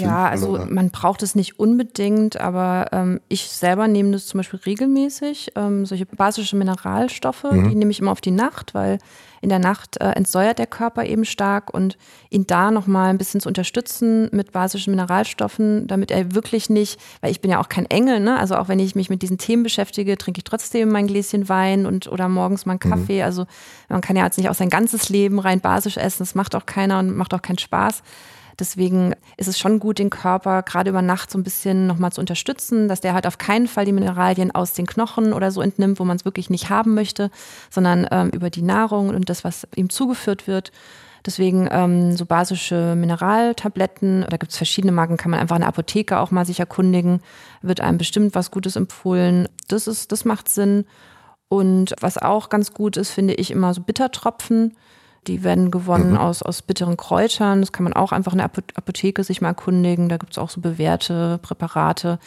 Ja, 0.00 0.28
also 0.28 0.58
man 0.68 0.90
braucht 0.90 1.22
es 1.22 1.34
nicht 1.34 1.58
unbedingt, 1.58 2.40
aber 2.40 2.88
ähm, 2.92 3.20
ich 3.28 3.48
selber 3.48 3.88
nehme 3.88 4.12
das 4.12 4.26
zum 4.26 4.38
Beispiel 4.38 4.60
regelmäßig. 4.60 5.52
Ähm, 5.56 5.86
solche 5.86 6.06
basische 6.06 6.56
Mineralstoffe, 6.56 7.44
mhm. 7.44 7.68
die 7.68 7.74
nehme 7.74 7.90
ich 7.90 8.00
immer 8.00 8.12
auf 8.12 8.20
die 8.20 8.30
Nacht, 8.30 8.74
weil 8.74 8.98
in 9.44 9.50
der 9.50 9.58
Nacht 9.58 10.00
äh, 10.00 10.10
entsäuert 10.12 10.58
der 10.58 10.66
Körper 10.66 11.04
eben 11.04 11.26
stark 11.26 11.72
und 11.72 11.98
ihn 12.30 12.46
da 12.46 12.70
nochmal 12.70 13.10
ein 13.10 13.18
bisschen 13.18 13.40
zu 13.40 13.48
unterstützen 13.48 14.30
mit 14.32 14.52
basischen 14.52 14.92
Mineralstoffen, 14.92 15.86
damit 15.86 16.10
er 16.10 16.34
wirklich 16.34 16.70
nicht, 16.70 16.98
weil 17.20 17.30
ich 17.30 17.42
bin 17.42 17.50
ja 17.50 17.60
auch 17.60 17.68
kein 17.68 17.84
Engel, 17.86 18.20
ne? 18.20 18.38
Also 18.38 18.56
auch 18.56 18.68
wenn 18.68 18.78
ich 18.78 18.94
mich 18.94 19.10
mit 19.10 19.20
diesen 19.20 19.36
Themen 19.36 19.62
beschäftige, 19.62 20.16
trinke 20.16 20.38
ich 20.38 20.44
trotzdem 20.44 20.88
mein 20.88 21.06
Gläschen 21.06 21.48
Wein 21.50 21.84
und 21.84 22.10
oder 22.10 22.28
morgens 22.30 22.64
mal 22.64 22.72
einen 22.72 22.80
mhm. 22.82 22.90
Kaffee. 22.90 23.18
Mhm. 23.18 23.24
Also 23.24 23.46
man 23.90 24.00
kann 24.00 24.16
ja 24.16 24.24
jetzt 24.24 24.38
nicht 24.38 24.48
auch 24.48 24.54
sein 24.54 24.70
ganzes 24.70 25.10
Leben 25.10 25.38
rein 25.38 25.60
basisch 25.60 25.98
essen, 25.98 26.20
das 26.20 26.34
macht 26.34 26.54
auch 26.54 26.64
keiner 26.64 26.98
und 26.98 27.14
macht 27.14 27.34
auch 27.34 27.42
keinen 27.42 27.58
Spaß. 27.58 28.02
Deswegen 28.58 29.14
ist 29.36 29.48
es 29.48 29.58
schon 29.58 29.78
gut, 29.80 29.98
den 29.98 30.10
Körper 30.10 30.62
gerade 30.62 30.90
über 30.90 31.02
Nacht 31.02 31.30
so 31.30 31.38
ein 31.38 31.44
bisschen 31.44 31.86
nochmal 31.86 32.12
zu 32.12 32.20
unterstützen, 32.20 32.88
dass 32.88 33.00
der 33.00 33.14
halt 33.14 33.26
auf 33.26 33.38
keinen 33.38 33.66
Fall 33.66 33.84
die 33.84 33.92
Mineralien 33.92 34.54
aus 34.54 34.72
den 34.72 34.86
Knochen 34.86 35.32
oder 35.32 35.50
so 35.50 35.60
entnimmt, 35.60 35.98
wo 35.98 36.04
man 36.04 36.16
es 36.16 36.24
wirklich 36.24 36.50
nicht 36.50 36.70
haben 36.70 36.94
möchte, 36.94 37.30
sondern 37.70 38.06
ähm, 38.10 38.30
über 38.30 38.50
die 38.50 38.62
Nahrung 38.62 39.08
und 39.08 39.28
das, 39.28 39.44
was 39.44 39.66
ihm 39.74 39.90
zugeführt 39.90 40.46
wird. 40.46 40.72
Deswegen 41.26 41.68
ähm, 41.70 42.16
so 42.16 42.26
basische 42.26 42.94
Mineraltabletten, 42.96 44.26
da 44.28 44.36
gibt 44.36 44.52
es 44.52 44.58
verschiedene 44.58 44.92
Marken, 44.92 45.16
kann 45.16 45.30
man 45.30 45.40
einfach 45.40 45.56
in 45.56 45.60
der 45.60 45.68
Apotheke 45.68 46.18
auch 46.18 46.30
mal 46.30 46.44
sich 46.44 46.60
erkundigen, 46.60 47.20
wird 47.62 47.80
einem 47.80 47.96
bestimmt 47.96 48.34
was 48.34 48.50
Gutes 48.50 48.76
empfohlen. 48.76 49.48
Das 49.68 49.86
ist, 49.86 50.12
das 50.12 50.26
macht 50.26 50.48
Sinn. 50.48 50.84
Und 51.48 51.94
was 52.00 52.18
auch 52.18 52.50
ganz 52.50 52.74
gut 52.74 52.96
ist, 52.96 53.10
finde 53.10 53.34
ich 53.34 53.50
immer 53.50 53.72
so 53.72 53.80
Bittertropfen. 53.80 54.76
Die 55.26 55.42
werden 55.42 55.70
gewonnen 55.70 56.12
mhm. 56.12 56.18
aus, 56.18 56.42
aus 56.42 56.62
bitteren 56.62 56.96
Kräutern. 56.96 57.60
Das 57.60 57.72
kann 57.72 57.84
man 57.84 57.92
auch 57.92 58.12
einfach 58.12 58.32
in 58.32 58.38
der 58.38 58.50
Apotheke 58.74 59.24
sich 59.24 59.40
mal 59.40 59.48
erkundigen. 59.48 60.08
Da 60.08 60.16
gibt 60.16 60.32
es 60.32 60.38
auch 60.38 60.50
so 60.50 60.60
bewährte 60.60 61.38
Präparate. 61.42 62.18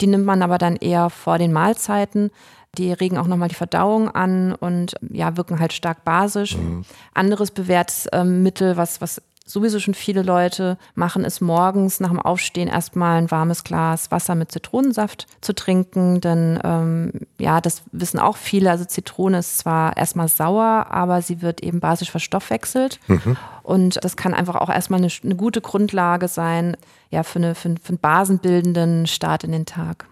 Die 0.00 0.06
nimmt 0.06 0.24
man 0.24 0.42
aber 0.42 0.58
dann 0.58 0.76
eher 0.76 1.10
vor 1.10 1.38
den 1.38 1.52
Mahlzeiten. 1.52 2.30
Die 2.78 2.92
regen 2.92 3.18
auch 3.18 3.26
nochmal 3.26 3.48
die 3.48 3.54
Verdauung 3.54 4.10
an 4.10 4.54
und 4.54 4.94
ja, 5.00 5.36
wirken 5.36 5.60
halt 5.60 5.72
stark 5.72 6.04
basisch. 6.04 6.56
Mhm. 6.56 6.84
Anderes 7.14 7.50
bewährtes 7.50 8.08
ähm, 8.12 8.42
Mittel, 8.42 8.76
was, 8.76 9.00
was 9.00 9.22
sowieso 9.46 9.78
schon 9.78 9.94
viele 9.94 10.22
Leute 10.22 10.76
machen, 10.94 11.24
ist 11.24 11.40
morgens 11.40 12.00
nach 12.00 12.10
dem 12.10 12.20
Aufstehen 12.20 12.68
erstmal 12.68 13.18
ein 13.18 13.30
warmes 13.30 13.62
Glas 13.62 14.10
Wasser 14.10 14.34
mit 14.34 14.50
Zitronensaft 14.50 15.26
zu 15.40 15.54
trinken. 15.54 16.20
Denn 16.20 16.58
ähm, 16.64 17.12
ja, 17.38 17.60
das 17.60 17.82
wissen 17.92 18.18
auch 18.18 18.36
viele. 18.36 18.70
Also 18.70 18.84
Zitrone 18.84 19.38
ist 19.38 19.58
zwar 19.58 19.96
erstmal 19.96 20.28
sauer, 20.28 20.88
aber 20.90 21.22
sie 21.22 21.42
wird 21.42 21.62
eben 21.62 21.78
basisch 21.78 22.10
verstoffwechselt. 22.10 22.98
Mhm. 23.06 23.36
Und 23.62 24.04
das 24.04 24.16
kann 24.16 24.34
einfach 24.34 24.56
auch 24.56 24.68
erstmal 24.68 24.98
eine, 24.98 25.08
eine 25.22 25.36
gute 25.36 25.60
Grundlage 25.60 26.26
sein, 26.26 26.76
ja, 27.10 27.22
für, 27.22 27.38
eine, 27.38 27.54
für, 27.54 27.74
für 27.80 27.90
einen 27.90 27.98
basenbildenden 27.98 29.06
Start 29.06 29.44
in 29.44 29.52
den 29.52 29.64
Tag. 29.64 30.06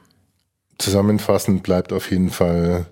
Zusammenfassend 0.79 1.65
bleibt 1.65 1.93
auf 1.93 2.11
jeden 2.11 2.31
Fall 2.31 2.87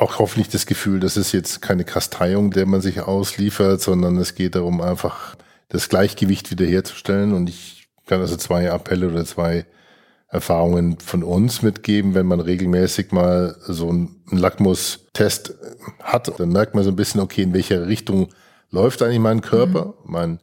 auch 0.00 0.18
hoffentlich 0.18 0.48
das 0.48 0.64
Gefühl, 0.64 0.98
das 0.98 1.18
ist 1.18 1.32
jetzt 1.32 1.60
keine 1.60 1.84
Kasteiung, 1.84 2.50
der 2.50 2.64
man 2.64 2.80
sich 2.80 3.02
ausliefert, 3.02 3.82
sondern 3.82 4.16
es 4.16 4.34
geht 4.34 4.54
darum, 4.54 4.80
einfach 4.80 5.36
das 5.68 5.90
Gleichgewicht 5.90 6.50
wiederherzustellen. 6.50 7.34
Und 7.34 7.50
ich 7.50 7.88
kann 8.06 8.20
also 8.20 8.36
zwei 8.36 8.70
Appelle 8.70 9.08
oder 9.08 9.26
zwei 9.26 9.66
Erfahrungen 10.28 10.98
von 11.00 11.22
uns 11.22 11.60
mitgeben. 11.60 12.14
Wenn 12.14 12.26
man 12.26 12.40
regelmäßig 12.40 13.12
mal 13.12 13.56
so 13.60 13.90
einen 13.90 14.22
Lackmustest 14.30 15.54
hat, 16.02 16.32
dann 16.40 16.48
merkt 16.48 16.74
man 16.74 16.82
so 16.82 16.90
ein 16.90 16.96
bisschen, 16.96 17.20
okay, 17.20 17.42
in 17.42 17.52
welcher 17.52 17.86
Richtung 17.86 18.28
läuft 18.70 19.02
eigentlich 19.02 19.18
mein 19.18 19.42
Körper. 19.42 19.94
Mhm. 20.04 20.12
Mein 20.12 20.40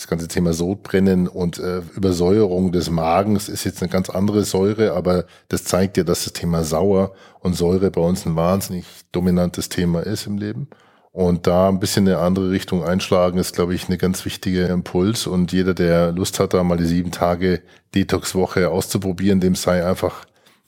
das 0.00 0.08
ganze 0.08 0.28
Thema 0.28 0.54
Sodbrennen 0.54 1.28
und 1.28 1.58
äh, 1.58 1.82
Übersäuerung 1.94 2.72
des 2.72 2.88
Magens 2.88 3.50
ist 3.50 3.64
jetzt 3.64 3.82
eine 3.82 3.90
ganz 3.90 4.08
andere 4.08 4.44
Säure, 4.44 4.94
aber 4.94 5.26
das 5.48 5.64
zeigt 5.64 5.98
ja, 5.98 6.04
dass 6.04 6.24
das 6.24 6.32
Thema 6.32 6.64
Sauer 6.64 7.12
und 7.40 7.52
Säure 7.54 7.90
bei 7.90 8.00
uns 8.00 8.24
ein 8.24 8.34
wahnsinnig 8.34 8.86
dominantes 9.12 9.68
Thema 9.68 10.00
ist 10.00 10.26
im 10.26 10.38
Leben. 10.38 10.68
Und 11.12 11.46
da 11.46 11.68
ein 11.68 11.80
bisschen 11.80 12.08
eine 12.08 12.18
andere 12.18 12.50
Richtung 12.50 12.82
einschlagen, 12.82 13.36
ist, 13.36 13.54
glaube 13.54 13.74
ich, 13.74 13.88
eine 13.88 13.98
ganz 13.98 14.24
wichtige 14.24 14.66
Impuls. 14.66 15.26
Und 15.26 15.52
jeder, 15.52 15.74
der 15.74 16.12
Lust 16.12 16.40
hat, 16.40 16.54
da 16.54 16.62
mal 16.62 16.78
die 16.78 16.86
sieben 16.86 17.10
Tage 17.10 17.60
Detox-Woche 17.94 18.70
auszuprobieren, 18.70 19.40
dem 19.40 19.54
sei 19.54 19.84
einfach 19.84 20.24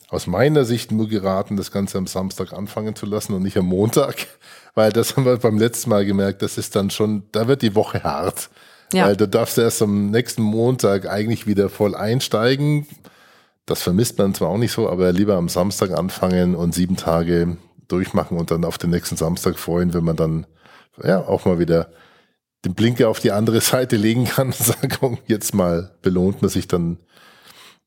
aus 0.09 0.27
meiner 0.27 0.63
Sicht 0.63 0.91
nur 0.91 1.07
geraten, 1.07 1.57
das 1.57 1.71
Ganze 1.71 1.97
am 1.97 2.05
Samstag 2.05 2.53
anfangen 2.53 2.95
zu 2.95 3.07
lassen 3.07 3.33
und 3.33 3.41
nicht 3.41 3.57
am 3.57 3.65
Montag. 3.65 4.27
Weil 4.75 4.91
das 4.91 5.17
haben 5.17 5.25
wir 5.25 5.37
beim 5.37 5.57
letzten 5.57 5.89
Mal 5.89 6.05
gemerkt, 6.05 6.43
das 6.43 6.59
ist 6.59 6.75
dann 6.75 6.91
schon, 6.91 7.23
da 7.31 7.47
wird 7.47 7.63
die 7.63 7.73
Woche 7.73 8.03
hart. 8.03 8.51
Ja. 8.91 9.07
Weil 9.07 9.15
du 9.15 9.27
darfst 9.27 9.57
erst 9.57 9.81
am 9.81 10.11
nächsten 10.11 10.41
Montag 10.41 11.07
eigentlich 11.07 11.47
wieder 11.47 11.69
voll 11.69 11.95
einsteigen. 11.95 12.85
Das 13.65 13.81
vermisst 13.81 14.17
man 14.17 14.33
zwar 14.33 14.49
auch 14.49 14.57
nicht 14.57 14.71
so, 14.71 14.89
aber 14.89 15.11
lieber 15.11 15.35
am 15.35 15.49
Samstag 15.49 15.91
anfangen 15.91 16.55
und 16.55 16.75
sieben 16.75 16.97
Tage 16.97 17.57
durchmachen 17.87 18.37
und 18.37 18.51
dann 18.51 18.65
auf 18.65 18.77
den 18.77 18.89
nächsten 18.89 19.15
Samstag 19.15 19.57
freuen, 19.57 19.93
wenn 19.93 20.03
man 20.03 20.15
dann 20.15 20.45
ja 21.01 21.19
auch 21.25 21.45
mal 21.45 21.59
wieder 21.59 21.91
den 22.65 22.75
Blinker 22.75 23.09
auf 23.09 23.19
die 23.19 23.31
andere 23.31 23.61
Seite 23.61 23.95
legen 23.95 24.25
kann 24.25 24.47
und 24.47 24.55
sagen, 24.57 24.89
komm, 24.99 25.17
jetzt 25.27 25.53
mal 25.53 25.95
belohnt 26.01 26.41
man 26.41 26.49
sich 26.49 26.67
dann, 26.67 26.97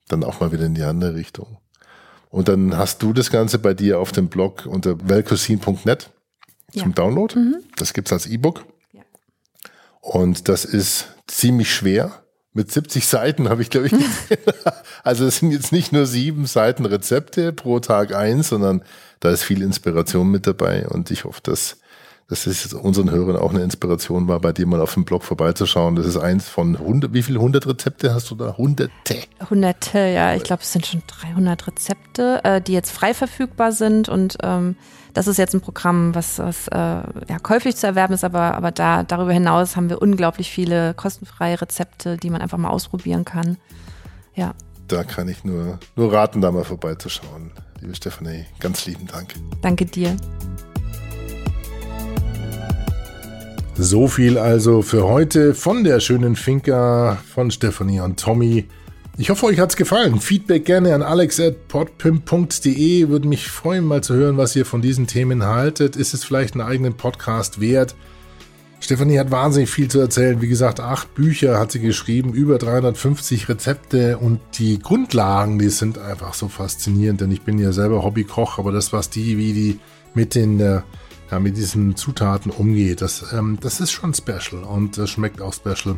dann 0.08 0.24
auch 0.24 0.40
mal 0.40 0.52
wieder 0.52 0.64
in 0.64 0.74
die 0.74 0.82
andere 0.82 1.14
Richtung. 1.14 1.58
Und 2.30 2.48
dann 2.48 2.76
hast 2.76 3.02
du 3.02 3.12
das 3.12 3.30
Ganze 3.30 3.58
bei 3.58 3.74
dir 3.74 3.98
auf 3.98 4.12
dem 4.12 4.28
Blog 4.28 4.66
unter 4.66 4.96
velcosin.net 5.08 6.10
zum 6.72 6.88
ja. 6.90 6.94
Download. 6.94 7.38
Mhm. 7.38 7.56
Das 7.76 7.92
gibt's 7.92 8.12
als 8.12 8.26
E-Book. 8.26 8.64
Und 10.06 10.48
das 10.48 10.64
ist 10.64 11.08
ziemlich 11.26 11.74
schwer. 11.74 12.22
Mit 12.52 12.70
70 12.70 13.08
Seiten 13.08 13.48
habe 13.48 13.60
ich, 13.60 13.70
glaube 13.70 13.88
ich, 13.88 13.92
also 15.02 15.26
es 15.26 15.38
sind 15.38 15.50
jetzt 15.50 15.72
nicht 15.72 15.92
nur 15.92 16.06
sieben 16.06 16.46
Seiten 16.46 16.86
Rezepte 16.86 17.52
pro 17.52 17.80
Tag 17.80 18.14
eins, 18.14 18.50
sondern 18.50 18.84
da 19.18 19.30
ist 19.30 19.42
viel 19.42 19.62
Inspiration 19.62 20.30
mit 20.30 20.46
dabei. 20.46 20.86
Und 20.86 21.10
ich 21.10 21.24
hoffe, 21.24 21.40
dass, 21.42 21.78
dass 22.28 22.46
es 22.46 22.72
unseren 22.72 23.10
Hörern 23.10 23.36
auch 23.36 23.50
eine 23.50 23.62
Inspiration 23.62 24.26
war, 24.26 24.40
bei 24.40 24.52
dir 24.52 24.66
mal 24.66 24.80
auf 24.80 24.94
dem 24.94 25.04
Blog 25.04 25.22
vorbeizuschauen. 25.22 25.94
Das 25.94 26.06
ist 26.06 26.16
eins 26.16 26.48
von 26.48 26.76
100, 26.76 27.12
wie 27.12 27.22
viele 27.22 27.38
100 27.38 27.66
Rezepte 27.66 28.12
hast 28.12 28.30
du 28.30 28.34
da? 28.34 28.56
Hunderte? 28.56 29.18
Hunderte, 29.48 29.98
ja. 29.98 30.34
Ich 30.34 30.42
glaube, 30.42 30.62
es 30.62 30.72
sind 30.72 30.86
schon 30.86 31.02
300 31.06 31.68
Rezepte, 31.68 32.40
äh, 32.42 32.60
die 32.60 32.72
jetzt 32.72 32.90
frei 32.90 33.14
verfügbar 33.14 33.70
sind 33.70 34.08
und 34.08 34.38
ähm, 34.42 34.76
das 35.14 35.28
ist 35.28 35.38
jetzt 35.38 35.54
ein 35.54 35.60
Programm, 35.60 36.14
was, 36.14 36.38
was 36.40 36.68
äh, 36.68 36.76
ja, 36.76 37.38
käuflich 37.42 37.76
zu 37.76 37.86
erwerben 37.86 38.12
ist, 38.12 38.24
aber, 38.24 38.54
aber 38.54 38.70
da, 38.72 39.02
darüber 39.02 39.32
hinaus 39.32 39.76
haben 39.76 39.88
wir 39.88 40.02
unglaublich 40.02 40.50
viele 40.50 40.94
kostenfreie 40.94 41.60
Rezepte, 41.60 42.16
die 42.16 42.28
man 42.28 42.42
einfach 42.42 42.58
mal 42.58 42.68
ausprobieren 42.68 43.24
kann. 43.24 43.56
Ja. 44.34 44.52
Da 44.88 45.04
kann 45.04 45.28
ich 45.28 45.42
nur, 45.44 45.78
nur 45.94 46.12
raten, 46.12 46.40
da 46.40 46.52
mal 46.52 46.64
vorbeizuschauen. 46.64 47.52
Liebe 47.80 47.94
Stefanie, 47.94 48.44
ganz 48.60 48.84
lieben 48.84 49.06
Dank. 49.06 49.34
Danke 49.62 49.86
dir. 49.86 50.16
So 53.78 54.08
viel 54.08 54.38
also 54.38 54.80
für 54.80 55.04
heute 55.04 55.54
von 55.54 55.84
der 55.84 56.00
schönen 56.00 56.34
Finca 56.34 57.18
von 57.34 57.50
Stefanie 57.50 58.00
und 58.00 58.18
Tommy. 58.18 58.64
Ich 59.18 59.28
hoffe, 59.28 59.44
euch 59.44 59.60
hat's 59.60 59.76
gefallen. 59.76 60.18
Feedback 60.18 60.64
gerne 60.64 60.94
an 60.94 61.02
alex.podpimp.de. 61.02 63.10
Würde 63.10 63.28
mich 63.28 63.48
freuen, 63.48 63.84
mal 63.84 64.02
zu 64.02 64.14
hören, 64.14 64.38
was 64.38 64.56
ihr 64.56 64.64
von 64.64 64.80
diesen 64.80 65.06
Themen 65.06 65.44
haltet. 65.44 65.94
Ist 65.94 66.14
es 66.14 66.24
vielleicht 66.24 66.54
einen 66.54 66.66
eigenen 66.66 66.94
Podcast 66.94 67.60
wert? 67.60 67.94
Stefanie 68.80 69.18
hat 69.18 69.30
wahnsinnig 69.30 69.68
viel 69.68 69.88
zu 69.88 70.00
erzählen. 70.00 70.40
Wie 70.40 70.48
gesagt, 70.48 70.80
acht 70.80 71.14
Bücher 71.14 71.58
hat 71.58 71.70
sie 71.70 71.80
geschrieben, 71.80 72.32
über 72.32 72.56
350 72.56 73.50
Rezepte 73.50 74.16
und 74.16 74.40
die 74.54 74.78
Grundlagen, 74.78 75.58
die 75.58 75.68
sind 75.68 75.98
einfach 75.98 76.32
so 76.32 76.48
faszinierend, 76.48 77.20
denn 77.20 77.30
ich 77.30 77.42
bin 77.42 77.58
ja 77.58 77.72
selber 77.72 78.02
Hobbykoch, 78.02 78.58
aber 78.58 78.72
das, 78.72 78.94
was 78.94 79.10
die, 79.10 79.36
wie 79.36 79.52
die 79.52 79.80
mit 80.14 80.34
den, 80.34 80.60
äh, 80.60 80.80
ja, 81.30 81.40
mit 81.40 81.56
diesen 81.56 81.96
Zutaten 81.96 82.50
umgeht, 82.50 83.00
das, 83.02 83.32
ähm, 83.32 83.58
das 83.60 83.80
ist 83.80 83.90
schon 83.90 84.14
special 84.14 84.62
und 84.62 84.96
das 84.98 85.10
schmeckt 85.10 85.40
auch 85.40 85.52
special. 85.52 85.96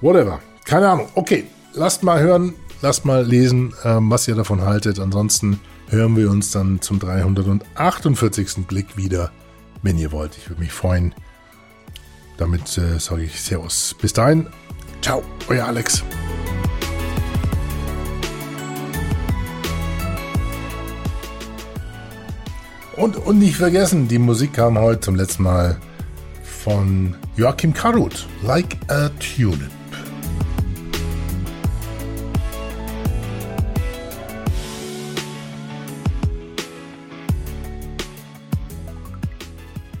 Whatever. 0.00 0.40
Keine 0.64 0.88
Ahnung. 0.88 1.08
Okay, 1.14 1.46
lasst 1.74 2.02
mal 2.02 2.20
hören, 2.20 2.54
lasst 2.82 3.04
mal 3.04 3.24
lesen, 3.24 3.74
ähm, 3.84 4.10
was 4.10 4.28
ihr 4.28 4.34
davon 4.34 4.62
haltet. 4.62 5.00
Ansonsten 5.00 5.60
hören 5.88 6.16
wir 6.16 6.30
uns 6.30 6.50
dann 6.50 6.80
zum 6.80 6.98
348. 6.98 8.66
Blick 8.66 8.96
wieder, 8.96 9.32
wenn 9.82 9.98
ihr 9.98 10.12
wollt. 10.12 10.36
Ich 10.36 10.48
würde 10.48 10.60
mich 10.60 10.72
freuen. 10.72 11.14
Damit 12.36 12.78
äh, 12.78 12.98
sage 12.98 13.24
ich 13.24 13.40
Servus. 13.40 13.96
Bis 14.00 14.12
dahin, 14.12 14.46
ciao, 15.00 15.22
euer 15.48 15.66
Alex. 15.66 16.04
Und, 22.98 23.16
und 23.16 23.38
nicht 23.38 23.54
vergessen, 23.54 24.08
die 24.08 24.18
Musik 24.18 24.54
kam 24.54 24.76
heute 24.76 24.98
zum 24.98 25.14
letzten 25.14 25.44
Mal 25.44 25.78
von 26.42 27.14
Joachim 27.36 27.72
Karut, 27.72 28.26
Like 28.42 28.76
a 28.88 29.08
Tulip. 29.20 29.70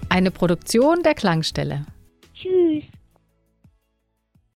Eine 0.08 0.32
Produktion 0.32 1.04
der 1.04 1.14
Klangstelle. 1.14 1.86